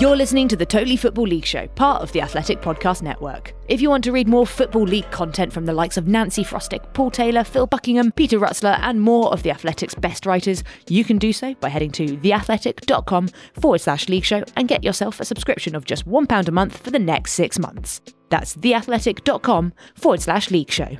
[0.00, 3.54] You're listening to the Totally Football League Show, part of the Athletic Podcast Network.
[3.68, 6.94] If you want to read more Football League content from the likes of Nancy Frostick,
[6.94, 11.18] Paul Taylor, Phil Buckingham, Peter Rutzler, and more of the Athletic's best writers, you can
[11.18, 13.28] do so by heading to theathletic.com
[13.60, 16.90] forward slash league show and get yourself a subscription of just £1 a month for
[16.90, 18.00] the next six months.
[18.30, 20.96] That's theathletic.com forward slash league show.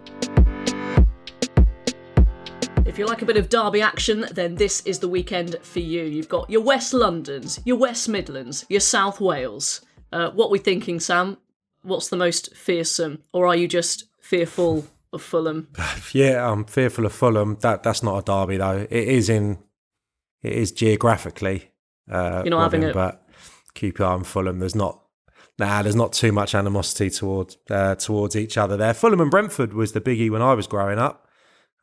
[2.84, 6.02] If you like a bit of derby action, then this is the weekend for you.
[6.02, 9.80] You've got your West Londons, your West Midlands, your South Wales.
[10.12, 11.38] Uh, what we thinking, Sam?
[11.82, 15.68] What's the most fearsome, or are you just fearful of Fulham?
[16.12, 17.56] Yeah, I'm fearful of Fulham.
[17.60, 18.86] That that's not a derby though.
[18.90, 19.58] It is in,
[20.42, 21.70] it is geographically.
[22.10, 22.92] Uh, You're not having it.
[22.94, 23.26] but
[23.74, 24.58] QPR and Fulham.
[24.58, 24.98] There's not.
[25.58, 28.92] Nah, there's not too much animosity towards uh, towards each other there.
[28.92, 31.28] Fulham and Brentford was the biggie when I was growing up.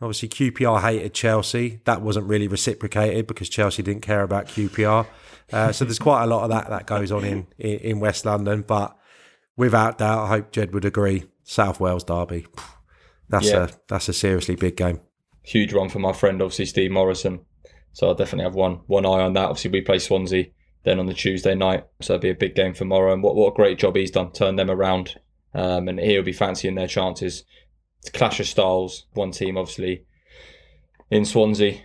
[0.02, 1.82] Obviously, QPR hated Chelsea.
[1.86, 5.06] That wasn't really reciprocated because Chelsea didn't care about QPR.
[5.52, 8.24] Uh, so there's quite a lot of that that goes on in, in, in West
[8.26, 8.62] London.
[8.62, 8.95] But
[9.58, 11.26] without doubt, I hope Jed would agree.
[11.43, 12.45] South Wales derby.
[13.28, 13.64] That's Yeah.
[13.66, 15.02] a that's a seriously big game.
[15.43, 17.41] Huge one for my friend, obviously Steve Morison.
[17.93, 19.45] So I'll definitely have one one eye on that.
[19.50, 20.45] Obviously, we play Swansea
[20.84, 23.12] then on the Tuesday night, so it'll be a big game for Morrow.
[23.12, 25.20] And what what a great job he's done, turned them around.
[25.54, 27.43] Um, and he'll be fancying their chances.
[28.02, 29.06] It's clash of styles.
[29.14, 30.06] One team, obviously,
[31.12, 31.82] in Swansea,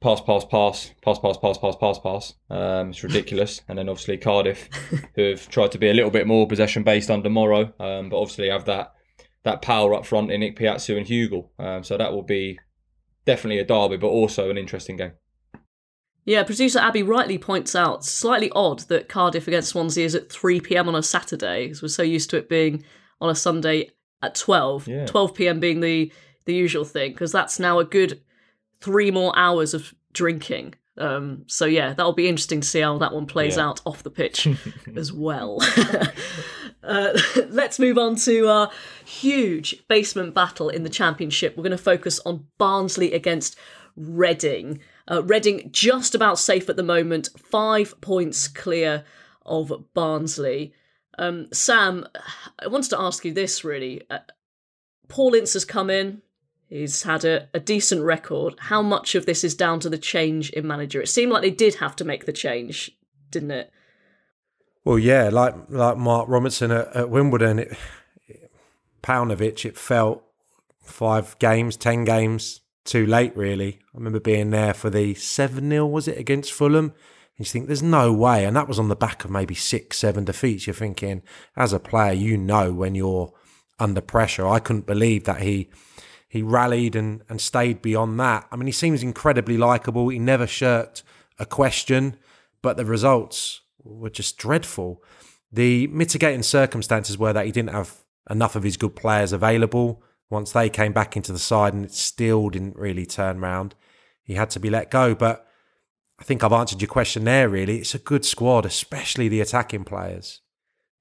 [0.00, 2.34] pass, pass, pass, pass, pass, pass, pass, pass, pass.
[2.48, 3.60] Um, it's ridiculous.
[3.68, 4.68] and then obviously Cardiff,
[5.14, 8.20] who have tried to be a little bit more possession based under Morrow, um, but
[8.20, 8.94] obviously have that
[9.42, 11.48] that power up front in Ikpeazu and Hugill.
[11.58, 12.58] Um, so that will be
[13.24, 15.12] definitely a derby, but also an interesting game.
[16.26, 20.60] Yeah, producer Abby rightly points out slightly odd that Cardiff against Swansea is at 3
[20.60, 22.84] pm on a Saturday, because we're so used to it being
[23.18, 23.90] on a Sunday
[24.22, 24.88] at 12.
[24.88, 25.06] Yeah.
[25.06, 26.12] 12 pm being the,
[26.44, 28.20] the usual thing, because that's now a good
[28.80, 30.74] three more hours of drinking.
[30.98, 33.68] Um, so yeah, that'll be interesting to see how that one plays Yeah.
[33.68, 34.46] out off the pitch
[34.96, 35.58] as well.
[36.82, 37.18] uh,
[37.48, 38.70] let's move on to our
[39.04, 41.56] huge basement battle in the championship.
[41.56, 43.56] We're going to focus on Barnsley against
[43.96, 44.80] Reading.
[45.10, 49.04] Uh, Reading just about safe at the moment, five points clear
[49.46, 50.72] of Barnsley.
[51.20, 52.06] Um, Sam,
[52.58, 54.02] I wanted to ask you this really.
[54.10, 54.20] Uh,
[55.08, 56.22] Paul Ince has come in.
[56.68, 58.54] He's had a, a decent record.
[58.58, 61.02] How much of this is down to the change in manager?
[61.02, 62.92] It seemed like they did have to make the change,
[63.30, 63.70] didn't it?
[64.82, 67.76] Well, yeah, like like Mark Robinson at, at Wimbledon, it,
[69.02, 70.24] Paunovic, it felt
[70.82, 73.36] five games, ten games too late.
[73.36, 76.94] Really, I remember being there for the seven 0 was it against Fulham.
[77.40, 79.96] And you think there's no way, and that was on the back of maybe six,
[79.96, 80.66] seven defeats.
[80.66, 81.22] You're thinking,
[81.56, 83.32] as a player, you know when you're
[83.78, 84.46] under pressure.
[84.46, 85.70] I couldn't believe that he
[86.28, 88.46] he rallied and, and stayed beyond that.
[88.52, 90.10] I mean, he seems incredibly likable.
[90.10, 91.02] He never shirked
[91.38, 92.18] a question,
[92.60, 95.02] but the results were just dreadful.
[95.50, 100.02] The mitigating circumstances were that he didn't have enough of his good players available.
[100.28, 103.74] Once they came back into the side and it still didn't really turn round,
[104.22, 105.14] he had to be let go.
[105.14, 105.46] But
[106.20, 107.78] I think I've answered your question there, really.
[107.78, 110.42] It's a good squad, especially the attacking players.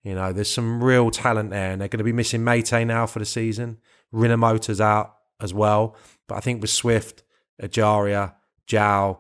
[0.04, 3.06] You know, there's some real talent there, and they're going to be missing Meite now
[3.06, 3.78] for the season.
[4.14, 5.98] Rinomhota's out as well.
[6.28, 7.24] But I think with Swift,
[7.62, 9.20] Ejaria, João,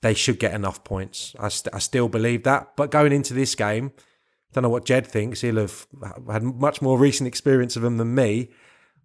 [0.00, 1.34] they should get enough points.
[1.38, 2.74] I, st- I still believe that.
[2.76, 5.42] But going into this game, I don't know what Jed thinks.
[5.42, 5.86] He'll have
[6.30, 8.50] had much more recent experience of them than me.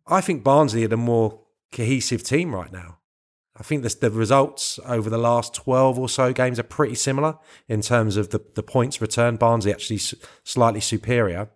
[0.08, 1.42] I think Barnsley are a more
[1.74, 3.00] cohesive team right now.
[3.62, 7.38] I think the, the results over the last 12 or so games are pretty similar
[7.68, 9.38] in terms of the, the points returned.
[9.38, 10.00] Barnsley actually
[10.44, 11.48] slightly superior.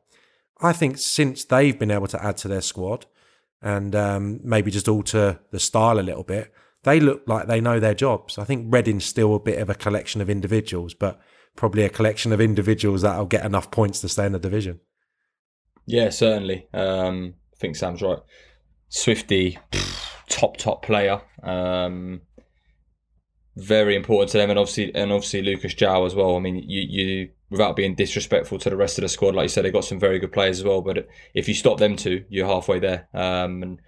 [0.61, 3.07] I think since they've been able to add to their squad
[3.59, 6.53] and um, maybe just alter the style a little bit,
[6.83, 8.37] they look like they know their jobs.
[8.37, 11.19] I think Reading's still a bit of a collection of individuals, but
[11.55, 14.79] probably a collection of individuals that'll get enough points to stay in the division.
[15.87, 16.67] Yeah, certainly.
[16.71, 18.19] Um, I think Sam's right.
[18.89, 19.57] Swifty,
[20.29, 21.21] top top player.
[21.43, 22.21] Um,
[23.55, 26.35] very important to them, and obviously, and obviously Lucas João as well.
[26.35, 29.49] I mean, you you without being disrespectful to the rest of the squad, like you
[29.49, 30.81] said, they got some very good players as well.
[30.81, 33.07] But if you stop them two, you're halfway there.
[33.13, 33.81] Um, and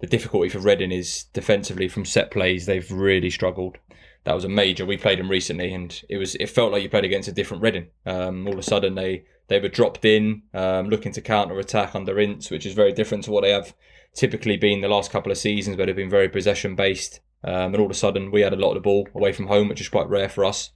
[0.00, 2.66] the difficulty for Reading is defensively from set plays.
[2.66, 3.78] They've really struggled.
[4.24, 4.84] That was a major.
[4.84, 7.62] We played them recently, and it was it felt like you played against a different
[7.62, 7.88] Reading.
[8.04, 11.94] Um, all of a sudden, they they were dropped in, um, looking to counter attack
[11.94, 13.74] under Ince, which is very different to what they have
[14.14, 17.20] typically been the last couple of seasons where they've been very possession based.
[17.44, 19.48] Um, and all of a sudden, we had a lot of the ball away from
[19.48, 20.70] home, which is quite rare for us.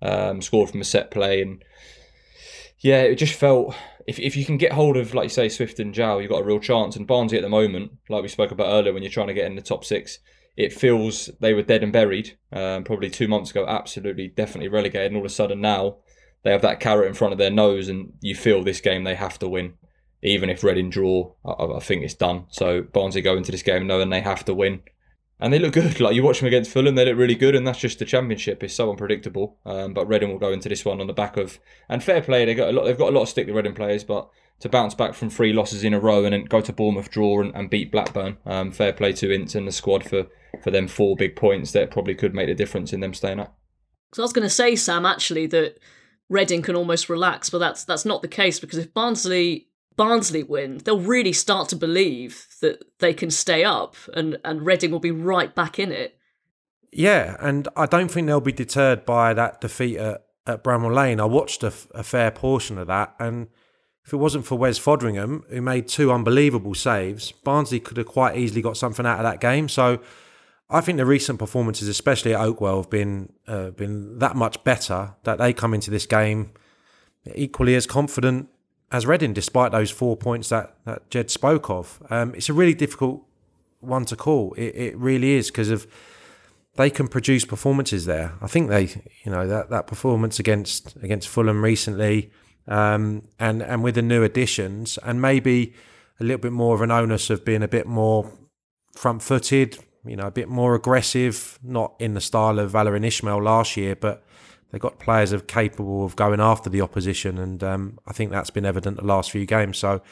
[0.00, 1.64] Um, scored from a set play, and
[2.78, 3.74] yeah, it just felt
[4.06, 6.40] if, if you can get hold of, like you say, Swift and João, you've got
[6.40, 6.96] a real chance.
[6.96, 9.46] And Barnsley at the moment, like we spoke about earlier, when you're trying to get
[9.46, 10.20] in the top six,
[10.56, 12.38] it feels they were dead and buried.
[12.52, 15.96] Um, probably two months ago, absolutely, definitely relegated, and all of a sudden now
[16.42, 19.14] they have that carrot in front of their nose, and you feel this game they
[19.14, 19.74] have to win
[20.22, 22.46] even if Reading draw, I, I, think it's done.
[22.50, 24.80] So Barnsley go into this game knowing they have to win,
[25.40, 26.00] and they look good.
[26.00, 28.62] Like you watch them against Fulham, they look really good, and that's just the Championship.
[28.62, 29.58] It's so unpredictable.
[29.64, 31.58] Um, but Reading will go into this one on the back of
[31.88, 32.44] and fair play.
[32.44, 32.84] They got a lot.
[32.84, 34.28] They've got a lot of stick the Reading players, but
[34.60, 37.40] to bounce back from three losses in a row and then go to Bournemouth draw
[37.40, 40.26] and, and beat Blackburn, um, fair play to Ince and the squad for
[40.62, 43.56] for them four big points that probably could make the difference in them staying up.
[44.14, 45.78] So I was going to say, Sam, actually that.
[46.30, 49.67] Reading can almost relax, but that's that's not the case because if Barnsley
[49.98, 54.92] Barnsley win, they'll really start to believe that they can stay up and, and Reading
[54.92, 56.16] will be right back in it.
[56.92, 61.20] Yeah, and I don't think they'll be deterred by that defeat at, at Bramall Lane.
[61.20, 63.48] I watched a, a fair portion of that, and
[64.06, 68.38] if it wasn't for Wes Foderingham, who made two unbelievable saves, Barnsley could have quite
[68.38, 69.68] easily got something out of that game.
[69.68, 69.98] So
[70.70, 75.16] I think the recent performances, especially at Oakwell, have been uh, been that much better
[75.24, 76.52] that they come into this game
[77.34, 78.48] equally as confident
[78.90, 82.02] as Reading, despite those four points that, that Jed spoke of.
[82.10, 83.22] Um, it's a really difficult
[83.80, 84.54] one to call.
[84.54, 85.86] It, it really is because of
[86.76, 88.34] they can produce performances there.
[88.40, 88.84] I think they,
[89.24, 92.30] you know, that, that performance against against Fulham recently,
[92.66, 95.74] um, and and with the new additions, and maybe
[96.20, 98.32] a little bit more of an onus of being a bit more
[98.94, 103.42] front footed, you know, a bit more aggressive, not in the style of Valérien Ismaël
[103.42, 104.24] last year, but
[104.70, 108.50] they've got players are capable of going after the opposition, and um, I think that's
[108.50, 109.78] been evident the last few games.
[109.78, 110.02] So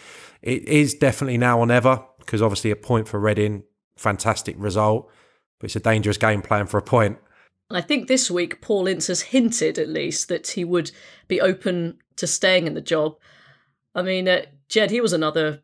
[0.43, 3.63] it is definitely now or never because obviously a point for Reading,
[3.97, 5.11] fantastic result,
[5.59, 7.19] but it's a dangerous game plan for a point.
[7.71, 10.93] I think this week Paul Ince has hinted at least that he would
[11.27, 13.17] be open to staying in the job.
[13.95, 15.63] I mean, uh, Jed, he was another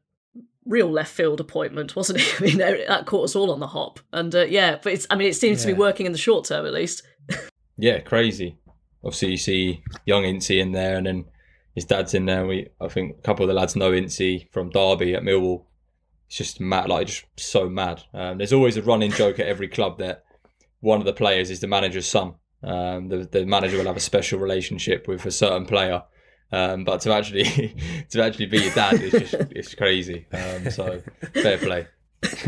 [0.64, 2.32] real left field appointment, wasn't he?
[2.38, 4.01] I mean, that caught us all on the hop.
[4.12, 5.70] And uh, yeah, but it's, I mean, it seems yeah.
[5.70, 7.03] to be working in the short term at least.
[7.76, 8.59] yeah, crazy
[9.05, 11.24] obviously you see young Incy in there, and then
[11.74, 12.46] his dad's in there.
[12.46, 15.64] We I think a couple of the lads know Incy from Derby at Millwall.
[16.28, 18.03] It's just mad, like just so mad.
[18.14, 20.24] Um, there's always a running joke at every club that
[20.80, 22.34] one of the players is the manager's son.
[22.62, 26.03] Um, the the manager will have a special relationship with a certain player.
[26.53, 27.74] Um, but to actually
[28.11, 30.26] to actually be your dad is just it's crazy.
[30.32, 31.03] Um, so
[31.34, 31.86] fair play.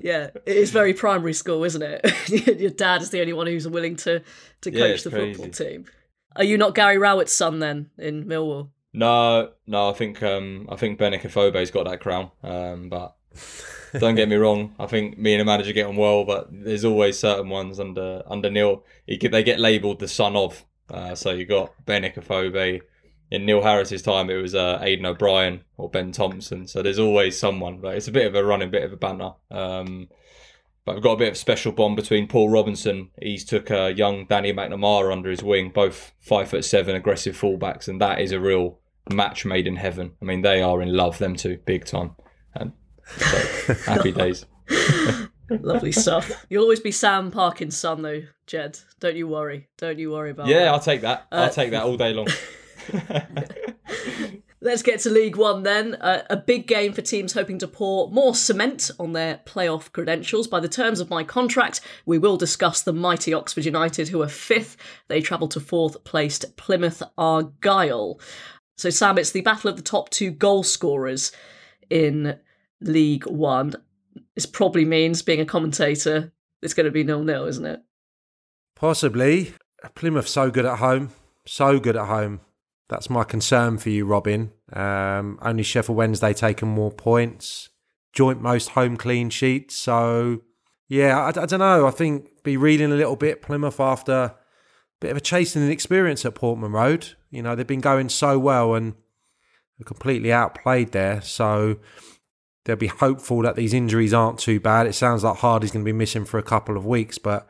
[0.00, 2.60] yeah, it is very primary school, isn't it?
[2.60, 4.22] Your dad is the only one who's willing to
[4.60, 5.34] to coach yeah, the crazy.
[5.34, 5.86] football team.
[6.36, 8.70] Are you not Gary Rowett's son then in Millwall?
[8.92, 9.90] No, no.
[9.90, 12.30] I think um, I think Benik Afobe's got that crown.
[12.42, 13.16] Um, but
[13.98, 14.74] don't get me wrong.
[14.78, 18.22] I think me and the manager get on well, but there's always certain ones under
[18.26, 18.84] under Neil.
[19.06, 20.64] They get labelled the son of.
[20.88, 22.80] Uh, so you got Benik Afobe,
[23.30, 26.66] in Neil Harris's time, it was uh, Aiden O'Brien or Ben Thompson.
[26.66, 29.32] So there's always someone, but it's a bit of a running, bit of a banter.
[29.50, 30.08] Um,
[30.84, 33.10] but I've got a bit of a special bond between Paul Robinson.
[33.20, 37.88] He's took a young Danny McNamara under his wing, both five foot seven, aggressive fullbacks,
[37.88, 38.78] and that is a real
[39.12, 40.12] match made in heaven.
[40.20, 42.16] I mean, they are in love, them two, big time.
[42.54, 42.72] And
[43.16, 44.44] so, happy days.
[45.50, 46.46] Lovely stuff.
[46.48, 48.78] You'll always be Sam Parkin's son, though, Jed.
[49.00, 49.68] Don't you worry.
[49.76, 50.68] Don't you worry about yeah, that.
[50.68, 51.26] I'll take that.
[51.30, 52.28] I'll uh, take that all day long.
[54.64, 55.96] Let's get to League One then.
[55.96, 60.46] Uh, a big game for teams hoping to pour more cement on their playoff credentials.
[60.46, 64.28] By the terms of my contract, we will discuss the mighty Oxford United, who are
[64.28, 64.78] fifth.
[65.08, 68.18] They travel to fourth placed Plymouth Argyle.
[68.78, 71.30] So, Sam, it's the battle of the top two goal scorers
[71.90, 72.38] in
[72.80, 73.74] League One.
[74.34, 77.82] This probably means, being a commentator, it's going to be nil nil, isn't it?
[78.74, 79.52] Possibly.
[79.94, 81.10] Plymouth so good at home.
[81.46, 82.40] So good at home.
[82.94, 84.52] That's my concern for you, Robin.
[84.72, 87.70] Um, only Sheffield Wednesday taking more points,
[88.12, 89.74] joint most home clean sheets.
[89.74, 90.42] So,
[90.86, 91.88] yeah, I, I don't know.
[91.88, 94.36] I think be reading a little bit Plymouth after a
[95.00, 97.14] bit of a chasing experience at Portman Road.
[97.32, 98.94] You know, they've been going so well and
[99.84, 101.20] completely outplayed there.
[101.20, 101.80] So,
[102.64, 104.86] they'll be hopeful that these injuries aren't too bad.
[104.86, 107.48] It sounds like Hardie's going to be missing for a couple of weeks, but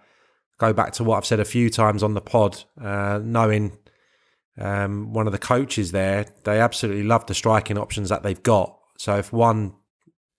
[0.57, 3.77] go back to what I've said a few times on the pod, uh, knowing
[4.59, 8.79] um, one of the coaches there, they absolutely love the striking options that they've got.
[8.99, 9.75] So if one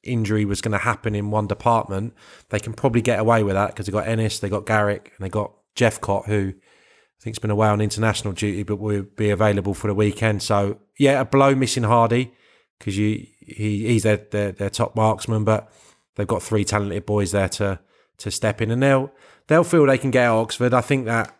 [0.03, 2.13] injury was going to happen in one department,
[2.49, 5.25] they can probably get away with that because they've got Ennis, they've got Garrick, and
[5.25, 9.73] they've got Jephcott, who I think's been away on international duty, but will be available
[9.73, 10.43] for the weekend.
[10.43, 12.31] So yeah, a blow missing Hardie.
[12.79, 15.71] because he, he's their, their their top marksman, but
[16.15, 17.79] they've got three talented boys there to
[18.17, 19.11] to step in, and they'll
[19.47, 20.73] they'll feel they can get Oxford.
[20.73, 21.35] I think that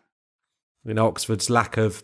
[0.84, 2.04] know Oxford's lack of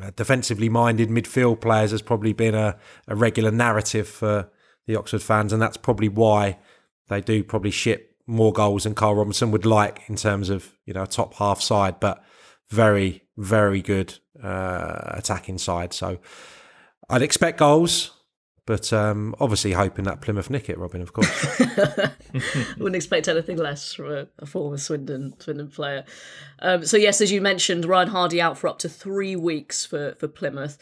[0.00, 2.76] uh, defensively minded midfield players has probably been a,
[3.08, 4.48] a regular narrative for
[4.86, 6.58] the Oxford fans, and that's probably why
[7.08, 10.94] they do probably ship more goals than Karl Robinson would like in terms of you
[10.94, 12.24] know top half side, but
[12.70, 15.92] very very good uh, attacking side.
[15.92, 16.18] So
[17.08, 18.12] I'd expect goals.
[18.64, 21.58] But um, obviously, hoping that Plymouth nick it, Robin, of course.
[22.78, 26.04] Wouldn't expect anything less from a, a former Swindon Swindon player.
[26.60, 30.14] Um, so yes, as you mentioned, Ryan Hardie out for up to three weeks for
[30.14, 30.78] for Plymouth.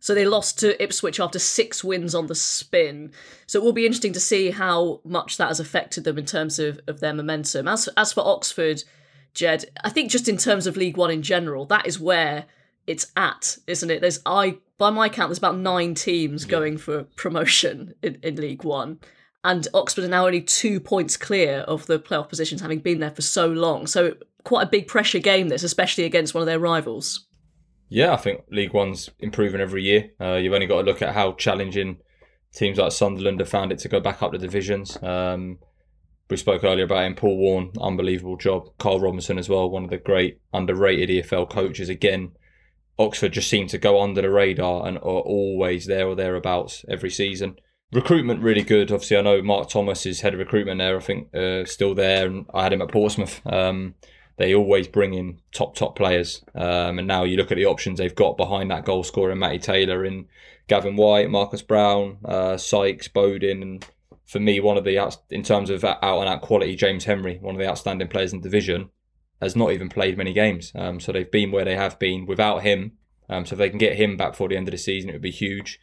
[0.00, 3.10] So they lost to Ipswich after six wins on the spin.
[3.46, 6.58] So it will be interesting to see how much that has affected them in terms
[6.58, 7.66] of, of their momentum.
[7.66, 8.84] As as for Oxford,
[9.32, 12.44] Jed, I think just in terms of League One in general, that is where
[12.86, 14.00] it's at, isn't it?
[14.00, 18.64] There's I by my count, there's about nine teams going for promotion in, in League
[18.64, 18.98] One.
[19.44, 23.10] And Oxford are now only two points clear of the playoff positions, having been there
[23.10, 23.86] for so long.
[23.86, 27.26] So quite a big pressure game this, especially against one of their rivals.
[27.90, 30.10] Yeah, I think League One's improving every year.
[30.20, 31.98] Uh, you've only got to look at how challenging
[32.54, 35.00] teams like Sunderland have found it to go back up the divisions.
[35.02, 35.58] Um,
[36.30, 38.70] we spoke earlier about him, Paul Warne, unbelievable job.
[38.78, 41.90] Karl Robinson as well, one of the great underrated EFL coaches.
[41.90, 42.32] Again,
[42.98, 47.10] Oxford just seem to go under the radar and are always there or thereabouts every
[47.10, 47.56] season.
[47.92, 48.90] Recruitment really good.
[48.90, 50.96] Obviously, I know Mark Thomas is head of recruitment there.
[50.96, 53.40] I think uh, still there, and I had him at Portsmouth.
[53.46, 53.94] Um,
[54.36, 57.98] they always bring in top top players, um, and now you look at the options
[57.98, 60.26] they've got behind that goal scorer, Matty Taylor, in
[60.66, 63.86] Gavin Whyte, Marcus Browne, uh, Sykes, Bodin, and
[64.24, 67.54] for me, one of the in terms of out and out quality, James Henry, one
[67.54, 68.90] of the outstanding players in the division
[69.40, 70.72] has not even played many games.
[70.74, 72.92] Um, so they've been where they have been without him.
[73.28, 75.14] Um, so if they can get him back before the end of the season, it
[75.14, 75.80] would be huge.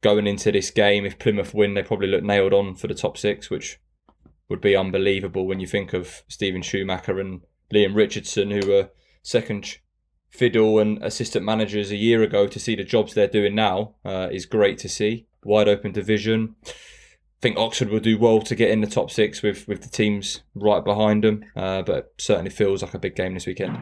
[0.00, 3.16] Going into this game, if Plymouth win, they probably look nailed on for the top
[3.16, 3.80] six, which
[4.48, 7.40] would be unbelievable when you think of Steven Schumacher and
[7.72, 8.90] Liam Richardson, who were
[9.22, 9.78] second
[10.28, 12.46] fiddle and assistant managers a year ago.
[12.46, 15.26] To see the jobs they're doing now uh, is great to see.
[15.42, 16.56] Wide open division
[17.44, 20.40] think Oxford will do well to get in the top six with with the teams
[20.54, 21.44] right behind them.
[21.54, 23.78] Uh, but certainly feels like a big game this weekend.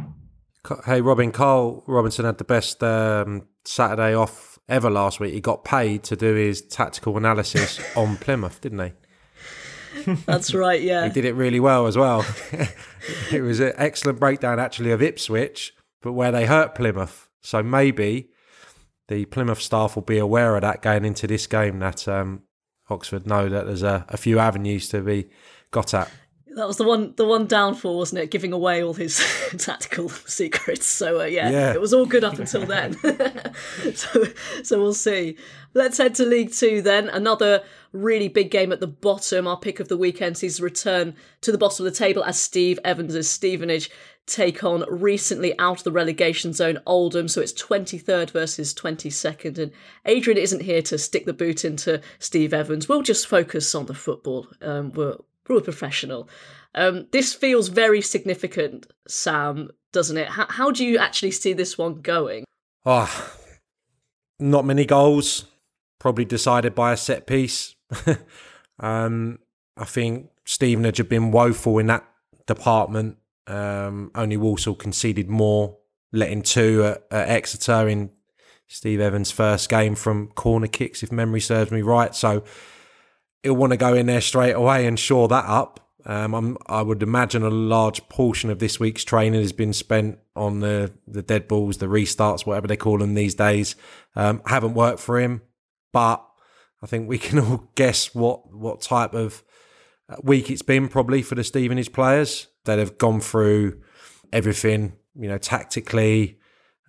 [0.84, 5.32] Hey, Robin, Karl Robinson had the best um, Saturday off ever last week.
[5.32, 10.14] He got paid to do his tactical analysis on Plymouth, didn't he?
[10.26, 11.04] That's right, yeah.
[11.04, 12.26] he did it really well as well.
[13.32, 17.28] it was an excellent breakdown, actually, of Ipswich, but where they hurt Plymouth.
[17.42, 18.30] So maybe
[19.08, 22.42] the Plymouth staff will be aware of that going into this game that um,
[22.90, 25.28] Oxford know that there's a, a few avenues to be
[25.70, 26.10] got at.
[26.54, 28.30] That was the one, the one downfall, wasn't it?
[28.30, 29.24] Giving away all his
[29.58, 30.86] tactical secrets.
[30.86, 32.96] So uh, yeah, yeah, it was all good up until then.
[33.94, 34.24] so,
[34.62, 35.36] so we'll see.
[35.74, 37.08] Let's head to League Two then.
[37.08, 39.46] Another really big game at the bottom.
[39.46, 42.78] Our pick of the weekend sees return to the bottom of the table as Steve
[42.84, 43.90] Evans' Stevenage
[44.26, 47.28] take on recently out of the relegation zone Oldham.
[47.28, 49.58] So it's 23rd versus 22nd.
[49.58, 49.72] And
[50.04, 52.88] Adrian isn't here to stick the boot into Steve Evans.
[52.88, 54.46] We'll just focus on the football.
[54.60, 55.16] Um, we're,
[55.52, 56.28] we're professional.
[56.74, 60.28] Um, this feels very significant, Sam, doesn't it?
[60.28, 62.44] How, how do you actually see this one going?
[62.84, 63.36] Oh,
[64.38, 65.44] not many goals.
[65.98, 67.76] Probably decided by a set piece.
[68.80, 69.38] um,
[69.76, 72.04] I think Stevenage have been woeful in that
[72.46, 73.18] department.
[73.46, 75.78] Um, only Walsall conceded more,
[76.12, 78.10] letting two at, at, Exeter in
[78.66, 82.14] Steve Evans' first game from corner kicks, if memory serves me right.
[82.14, 82.44] So
[83.42, 85.78] he'll want to go in there straight away and shore that up.
[86.04, 90.58] Um, i would imagine a large portion of this week's training has been spent on
[90.58, 93.76] the the dead balls, the restarts, whatever they call them these days.
[94.16, 95.42] Um, haven't worked for him,
[95.92, 96.26] but
[96.82, 99.44] I think we can all guess what what type of
[100.22, 103.80] week it's been probably for the Stevenage players that have gone through
[104.32, 106.38] everything, you know, tactically,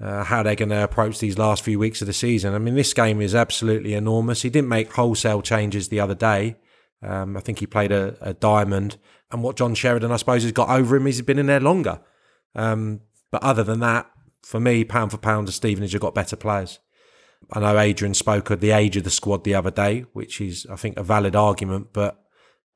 [0.02, 2.54] uh, how they're going to approach these last few weeks of the season.
[2.54, 4.42] I mean, this game is absolutely enormous.
[4.42, 6.58] He didn't make wholesale changes the other day.
[7.02, 8.98] Um, I think he played a, a, diamond.
[9.32, 11.60] And what John Sheridan, I suppose, has got over him is he's been in there
[11.60, 12.00] longer.
[12.56, 14.10] Um, but other than that,
[14.42, 16.80] for me, pound for pound, Stevenage have got better players.
[17.52, 20.66] I know Adrian spoke of the age of the squad the other day, which is,
[20.72, 21.88] I think, a valid argument.
[21.92, 22.22] But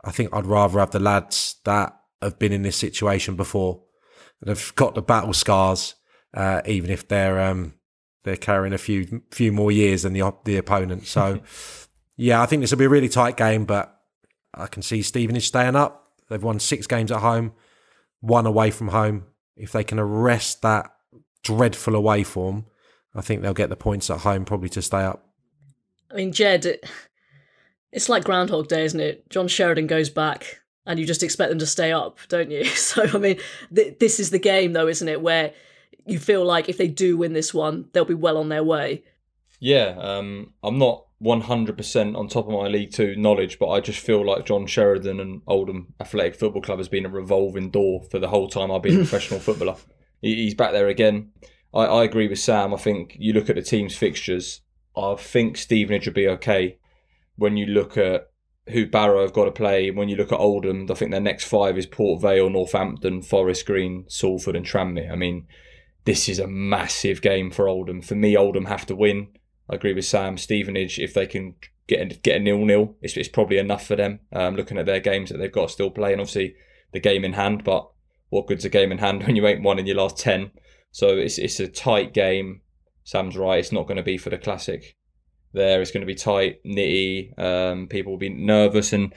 [0.03, 3.83] I think I'd rather have the lads that have been in this situation before
[4.45, 5.95] have got the battle scars,
[6.37, 7.73] uh, even if they're um,
[8.23, 11.07] they're carrying a few few more years than the the opponent.
[11.07, 11.41] So,
[12.15, 13.99] yeah, I think this will be a really tight game, but
[14.53, 16.11] I can see Stevenage staying up.
[16.29, 17.53] They've won six games at home,
[18.19, 19.25] one away from home.
[19.55, 20.93] If they can arrest that
[21.41, 22.67] dreadful away form,
[23.15, 25.25] I think they'll get the points at home probably to stay up.
[26.11, 26.85] I mean, Jed, it,
[27.91, 29.27] it's like Groundhog Day, isn't it?
[29.31, 32.63] John Sheridan goes back, and you just expect them to stay up, don't you?
[32.75, 33.39] So, I mean,
[33.73, 35.21] th- this is the game, though, isn't it?
[35.21, 35.53] Where
[36.07, 39.03] you feel like if they do win this one, they'll be well on their way.
[39.59, 43.99] Yeah, um, I'm not 100% on top of my League Two knowledge, but I just
[43.99, 48.19] feel like John Sheridan and Oldham Athletic Football Club has been a revolving door for
[48.19, 49.75] the whole time I've been a professional footballer.
[50.21, 51.31] He's back there again.
[51.73, 52.73] I, I agree with Sam.
[52.73, 54.61] I think you look at the team's fixtures,
[54.95, 56.77] I think Stevenage would be okay.
[57.35, 58.31] When you look at
[58.69, 61.45] who Barrow have got to play, when you look at Oldham, I think their next
[61.45, 65.11] five is Port Vale, Northampton, Forest Green, Salford, and Tranmere.
[65.11, 65.47] I mean,
[66.07, 68.01] this is a massive game for Oldham.
[68.01, 69.27] For me, Oldham have to win.
[69.69, 70.37] I agree with Sam.
[70.37, 71.55] Stevenage, if they can
[71.85, 74.21] get a, get a nil nil, it's, it's probably enough for them.
[74.31, 76.55] Um, looking at their games that they've got still play, and obviously
[76.93, 77.65] the game in hand.
[77.65, 77.89] But
[78.29, 80.51] what good's a game in hand when you ain't won in your last ten?
[80.91, 82.61] So it's it's a tight game.
[83.03, 83.59] Sam's right.
[83.59, 84.95] It's not going to be for the classic.
[85.51, 87.37] There, it's going to be tight, nitty.
[87.37, 89.13] Um, people will be nervous, and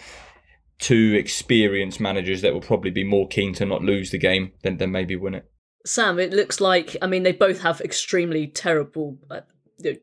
[0.81, 4.79] two experienced managers that will probably be more keen to not lose the game than
[4.79, 5.50] than maybe win it.
[5.87, 9.41] Sam, it looks like I mean they both have extremely terrible, uh,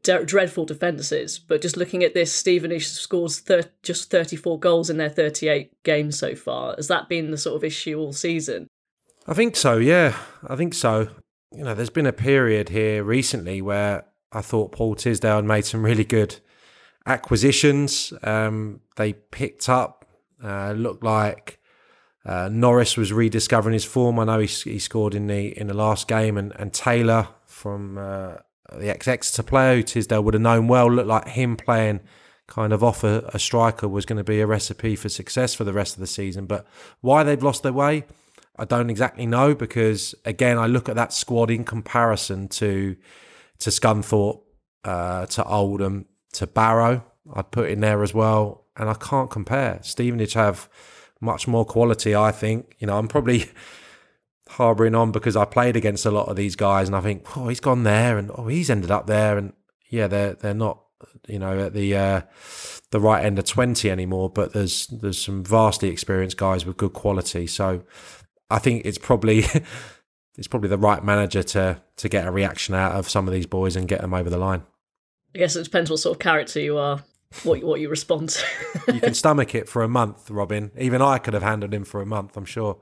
[0.01, 1.37] dreadful defences.
[1.37, 6.17] But just looking at this, Stevenage scores thir- just thirty-four goals in their thirty-eight games
[6.17, 6.75] so far.
[6.75, 8.67] Has that been the sort of issue all season?
[9.27, 9.77] I think so.
[9.77, 10.15] Yeah,
[10.47, 11.09] I think so.
[11.51, 15.65] You know, there's been a period here recently where I thought Paul Tisdale had made
[15.65, 16.39] some really good
[17.05, 18.11] acquisitions.
[18.23, 20.05] Um, they picked up,
[20.43, 21.59] uh, looked like
[22.27, 24.19] uh, Norris was rediscovering his form.
[24.19, 27.97] I know he, he scored in the in the last game, and, and Taylor from
[27.97, 28.35] uh,
[28.77, 32.01] the ex Exeter player who Tisdale would have known well looked like him playing
[32.45, 35.63] kind of off a, a striker was going to be a recipe for success for
[35.63, 36.45] the rest of the season.
[36.45, 36.67] But
[36.99, 38.05] why they've lost their way,
[38.57, 42.97] I don't exactly know because again, I look at that squad in comparison to
[43.59, 44.41] to Scunthorpe,
[44.83, 47.05] uh, to Oldham, to Barrow.
[47.33, 49.79] I'd put in there as well, and I can't compare.
[49.81, 50.69] Stevenage have
[51.19, 52.75] much more quality, I think.
[52.79, 53.49] You know, I'm probably
[54.49, 57.47] harboring on because I played against a lot of these guys, and I think, oh,
[57.47, 59.53] he's gone there, and oh, he's ended up there, and
[59.89, 60.83] yeah, they're they're not,
[61.27, 62.21] you know, at the uh,
[62.91, 64.29] the right end of twenty anymore.
[64.29, 67.83] But there's there's some vastly experienced guys with good quality, so
[68.49, 69.45] I think it's probably.
[70.37, 73.47] it's probably the right manager to to get a reaction out of some of these
[73.47, 74.63] boys and get them over the line.
[75.35, 77.03] I guess it depends what sort of character you are,
[77.43, 78.45] what what you respond to.
[78.93, 80.71] you can stomach it for a month, Robin.
[80.77, 82.77] Even I could have handled him for a month, I'm sure.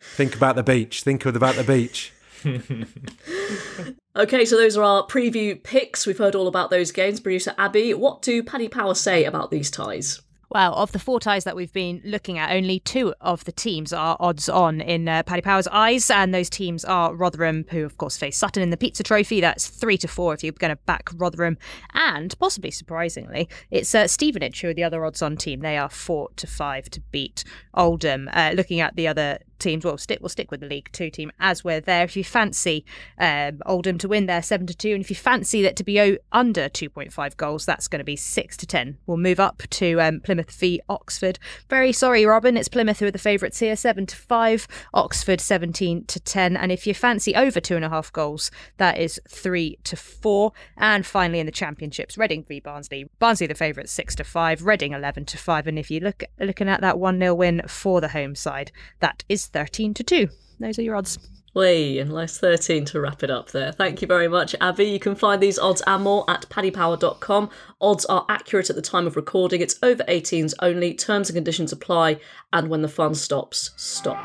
[0.00, 1.02] Think about the beach.
[1.02, 2.12] Think about the beach.
[4.16, 6.06] okay, so those are our preview picks.
[6.06, 7.20] We've heard all about those games.
[7.20, 10.22] Producer Abby, what do Paddy Power say about these ties?
[10.52, 13.92] Well, of the four ties that we've been looking at, only two of the teams
[13.92, 17.98] are odds on in uh, Paddy Power's eyes, and those teams are Rotherham, who of
[17.98, 19.40] course face Sutton in the Pizza Trophy.
[19.40, 21.56] That's three to four if you're going to back Rotherham,
[21.94, 25.60] and possibly surprisingly, it's uh, Stevenage who are the other odds on team.
[25.60, 28.28] They are four to five to beat Oldham.
[28.32, 29.84] Uh, looking at the other teams.
[29.84, 32.04] Well, stick we'll stick with the League Two team as we're there.
[32.04, 32.84] If you fancy
[33.18, 36.18] um, Oldham to win there seven to two, and if you fancy that to be
[36.32, 38.98] under two point five goals, that's going to be six to ten.
[39.06, 41.38] We'll move up to um, Plymouth v Oxford.
[41.68, 42.56] Very sorry, Robin.
[42.56, 44.66] It's Plymouth who are the favourites here, seven to five.
[44.94, 46.56] Oxford seventeen to ten.
[46.56, 50.52] And if you fancy over two and a half goals, that is three to four.
[50.76, 53.08] And finally in the championships, Reading v Barnsley.
[53.18, 54.64] Barnsley the favourites six to five.
[54.64, 55.66] Reading eleven to five.
[55.66, 59.24] And if you look looking at that one 0 win for the home side, that
[59.28, 60.28] is 13 to 2.
[60.58, 61.18] Those are your odds.
[61.52, 63.72] Way and less 13 to wrap it up there.
[63.72, 64.84] Thank you very much, Abby.
[64.84, 67.50] You can find these odds and more at paddypower.com.
[67.80, 69.60] Odds are accurate at the time of recording.
[69.60, 70.94] It's over 18s only.
[70.94, 72.20] Terms and conditions apply.
[72.52, 74.22] And when the fun stops, stop.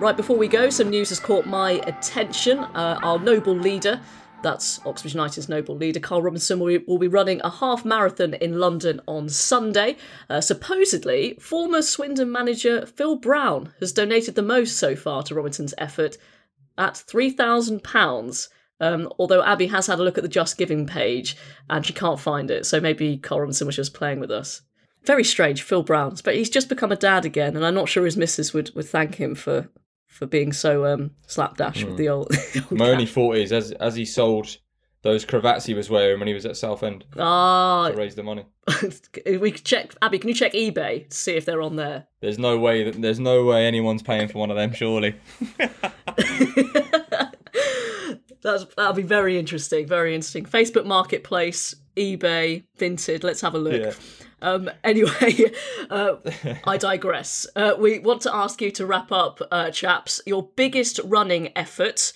[0.00, 2.58] Right, before we go, some news has caught my attention.
[2.58, 4.00] Uh, our noble leader,
[4.46, 8.34] that's Oxford United's noble leader, Karl Robinson, will be, will be running a half marathon
[8.34, 9.96] in London on Sunday.
[10.30, 15.74] Uh, supposedly, former Swindon manager Phil Brown has donated the most so far to Robinson's
[15.78, 16.16] effort
[16.78, 18.48] at £3,000.
[18.78, 21.36] Um, although Abby has had a look at the Just Giving page
[21.68, 24.62] and she can't find it, so maybe Karl Robinson was just playing with us.
[25.02, 28.04] Very strange, Phil Brown's, but he's just become a dad again, and I'm not sure
[28.04, 29.68] his missus would, would thank him for
[30.16, 31.88] for being so um, slapdash mm.
[31.88, 32.30] with the old.
[32.52, 34.56] The old My only thought is as as he sold
[35.02, 37.04] those cravats he was wearing when he was at Southend.
[37.18, 38.46] Ah, to raise the money.
[39.26, 39.94] we could check.
[40.02, 42.06] Abby, can you check eBay to see if they're on there?
[42.20, 44.72] There's no way that there's no way anyone's paying for one of them.
[44.72, 45.14] Surely.
[48.42, 49.86] That's that'll be very interesting.
[49.86, 50.46] Very interesting.
[50.46, 53.22] Facebook Marketplace, eBay, Vinted.
[53.22, 53.80] Let's have a look.
[53.80, 53.92] Yeah.
[54.42, 55.52] Um, anyway,
[55.90, 56.16] uh,
[56.64, 57.46] I digress.
[57.56, 62.12] Uh, we want to ask you to wrap up, uh, chaps, your biggest running effort,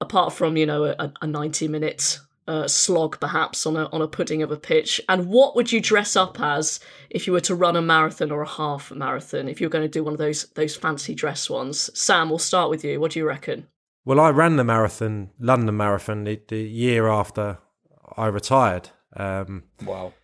[0.00, 4.08] apart from, you know, a, a 90 minute uh, slog, perhaps on a on a
[4.08, 5.00] pudding of a pitch?
[5.08, 6.80] And what would you dress up as
[7.10, 9.48] if you were to run a marathon or a half marathon?
[9.48, 12.70] If you're going to do one of those those fancy dress ones, Sam, we'll start
[12.70, 12.98] with you.
[12.98, 13.68] What do you reckon?
[14.04, 17.58] Well, I ran the marathon, London Marathon, the, the year after
[18.16, 18.88] I retired.
[19.14, 20.14] Um, wow,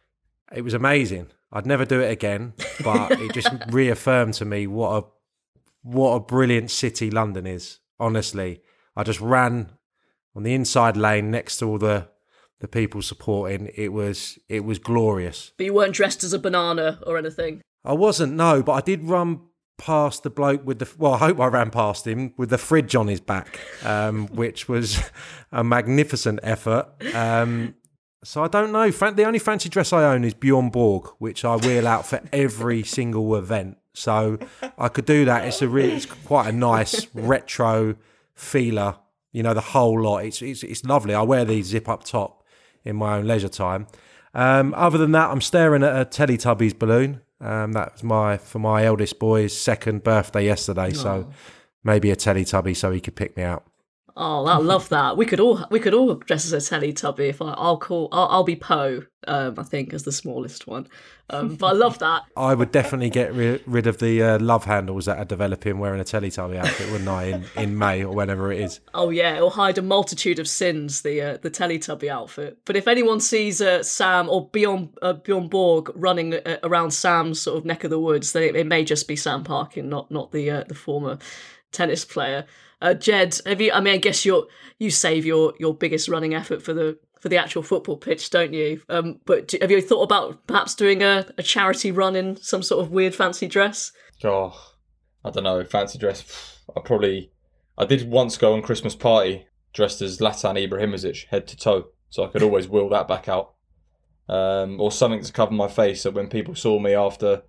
[0.54, 1.28] it was amazing.
[1.52, 5.06] I'd never do it again, but it just reaffirmed to me what a
[5.82, 7.78] what a brilliant city London is.
[8.00, 8.60] Honestly,
[8.96, 9.70] I just ran
[10.34, 12.08] on the inside lane next to all the
[12.60, 13.70] the people supporting.
[13.74, 15.52] It was it was glorious.
[15.56, 17.60] But you weren't dressed as a banana or anything.
[17.84, 19.42] I wasn't, no, but I did run
[19.76, 22.94] past the bloke with the well, I hope I ran past him with the fridge
[22.94, 25.00] on his back, um, which was
[25.52, 26.86] a magnificent effort.
[27.14, 27.74] Um,
[28.24, 28.90] so I don't know.
[28.90, 32.82] The only fancy dress I own is Bjorn Borg, which I wheel out for every
[32.98, 33.78] single event.
[33.92, 34.38] So
[34.76, 35.44] I could do that.
[35.44, 37.96] It's a really, it's quite a nice retro
[38.34, 38.96] feeler.
[39.32, 40.24] You know, the whole lot.
[40.24, 41.14] It's it's, it's lovely.
[41.14, 42.44] I wear these zip up top
[42.84, 43.86] in my own leisure time.
[44.34, 47.20] Um, other than that, I'm staring at a Teletubbies balloon.
[47.40, 50.92] Um, that was my for my eldest boy's second birthday yesterday.
[50.92, 51.30] So
[51.84, 53.64] maybe a Teletubby so he could pick me out.
[54.16, 55.16] Oh, I love that.
[55.16, 57.30] We could all we could all dress as a Teletubby.
[57.30, 59.02] If I, I'll call, I'll, I'll be Po.
[59.26, 60.86] Um, I think as the smallest one.
[61.30, 62.22] Um, but I love that.
[62.36, 66.00] I would definitely get ri- rid of the uh, love handles that are developing wearing
[66.00, 67.24] a Teletubby outfit, wouldn't I?
[67.24, 68.80] In, in May or whenever it is.
[68.92, 71.02] Oh yeah, it'll hide a multitude of sins.
[71.02, 72.58] The uh, the Teletubby outfit.
[72.66, 77.40] But if anyone sees uh, Sam or Bjorn uh, Bjorn Borg running uh, around Sam's
[77.40, 80.08] sort of neck of the woods, then it, it may just be Sam Parkin, not
[80.12, 81.18] not the uh, the former
[81.72, 82.46] tennis player.
[82.84, 83.72] Uh, Jed, have you?
[83.72, 84.46] I mean, I guess you
[84.78, 88.52] you save your your biggest running effort for the for the actual football pitch, don't
[88.52, 88.82] you?
[88.90, 92.62] Um, but do, have you thought about perhaps doing a, a charity run in some
[92.62, 93.90] sort of weird fancy dress?
[94.22, 94.54] Oh,
[95.24, 96.60] I don't know, fancy dress.
[96.76, 97.30] I probably
[97.78, 102.22] I did once go on Christmas party dressed as Zlatan Ibrahimovic, head to toe, so
[102.22, 103.54] I could always wheel that back out,
[104.28, 107.44] um, or something to cover my face, so when people saw me after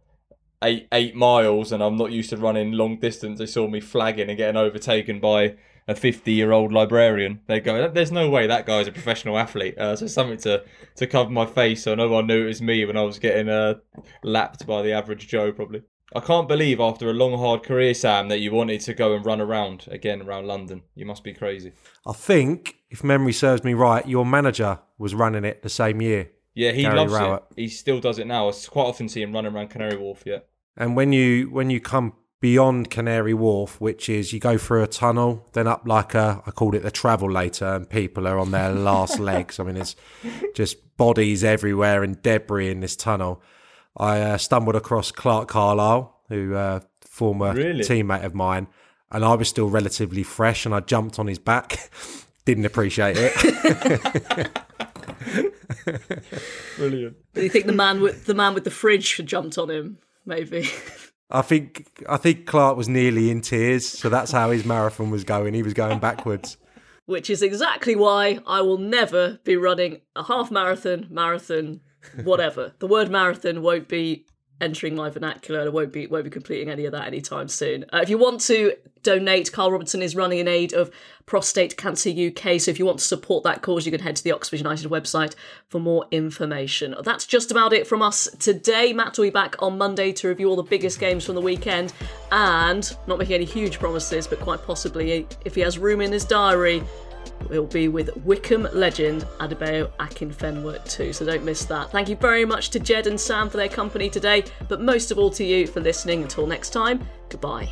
[0.63, 4.29] eight eight miles and I'm not used to running long distance, they saw me flagging
[4.29, 5.55] and getting overtaken by
[5.87, 7.41] a 50 year old librarian.
[7.47, 10.63] They go, "There's no way that guy's a professional athlete." Uh, so something to
[10.95, 13.49] to cover my face so no one knew it was me when I was getting
[13.49, 13.75] uh,
[14.23, 15.51] lapped by the average Joe.
[15.51, 15.83] Probably.
[16.15, 19.25] I can't believe after a long hard career, Sam, that you wanted to go and
[19.25, 20.83] run around again around London.
[20.93, 21.73] You must be crazy.
[22.05, 26.29] I think, if memory serves me right, your manager was running it the same year.
[26.55, 27.43] Yeah, he Gary loves Rowett.
[27.51, 27.61] it.
[27.61, 28.49] He still does it now.
[28.49, 30.23] I quite often see him running around Canary Wharf.
[30.25, 30.39] Yeah.
[30.77, 34.87] And when you when you come beyond Canary Wharf, which is you go through a
[34.87, 38.51] tunnel, then up like a I called it the travel later, and people are on
[38.51, 39.59] their last legs.
[39.59, 39.95] I mean, it's
[40.53, 43.41] just bodies everywhere and debris in this tunnel.
[43.97, 47.81] I uh, stumbled across Clarke Carlisle, who uh, former Really?
[47.83, 48.67] teammate of mine,
[49.11, 51.89] and I was still relatively fresh, and I jumped on his back.
[52.45, 54.51] Didn't appreciate it.
[56.77, 57.17] Brilliant.
[57.33, 59.97] Do you think the man with the man with the fridge jumped on him?
[60.25, 60.69] Maybe.
[61.29, 65.23] I think I think Clark was nearly in tears, so that's how his marathon was
[65.23, 65.53] going.
[65.53, 66.57] He was going backwards.
[67.05, 71.81] Which is exactly why I will never be running a half marathon, marathon,
[72.23, 72.73] whatever.
[72.79, 74.25] the word marathon won't be
[74.61, 75.59] entering my vernacular.
[75.59, 77.85] and I won't be won't be completing any of that anytime soon.
[77.93, 80.89] Uh, if you want to donate, Karl Robertson is running in aid of
[81.25, 82.59] Prostate Cancer UK.
[82.59, 84.89] So if you want to support that cause, you can head to the Oxford United
[84.89, 85.35] website
[85.67, 86.95] for more information.
[87.03, 88.93] That's just about it from us today.
[88.93, 91.93] Matt will be back on Monday to review all the biggest games from the weekend,
[92.31, 96.25] and not making any huge promises, but quite possibly, if he has room in his
[96.25, 96.83] diary,
[97.49, 101.91] We'll be with Wycombe legend Adebayo Akinfenwa too, so don't miss that.
[101.91, 105.17] Thank you very much to Jed and Sam for their company today, but most of
[105.17, 106.23] all to you for listening.
[106.23, 107.69] Until next time, goodbye.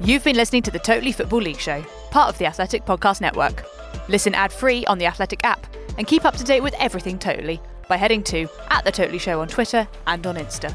[0.00, 3.64] You've been listening to the Totally Football League Show, part of the Athletic Podcast Network.
[4.08, 5.66] Listen ad free on the Athletic app
[5.98, 9.40] and keep up to date with everything Totally by heading to at the Totally Show
[9.40, 10.72] on Twitter and on Insta.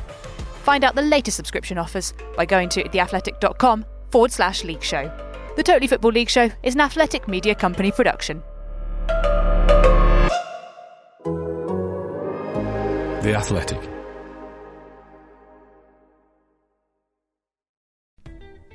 [0.64, 5.12] Find out the latest subscription offers by going to theathletic.com forward slash league show.
[5.56, 8.42] The Totally Football League Show is an athletic media company production.
[13.22, 13.93] The Athletic.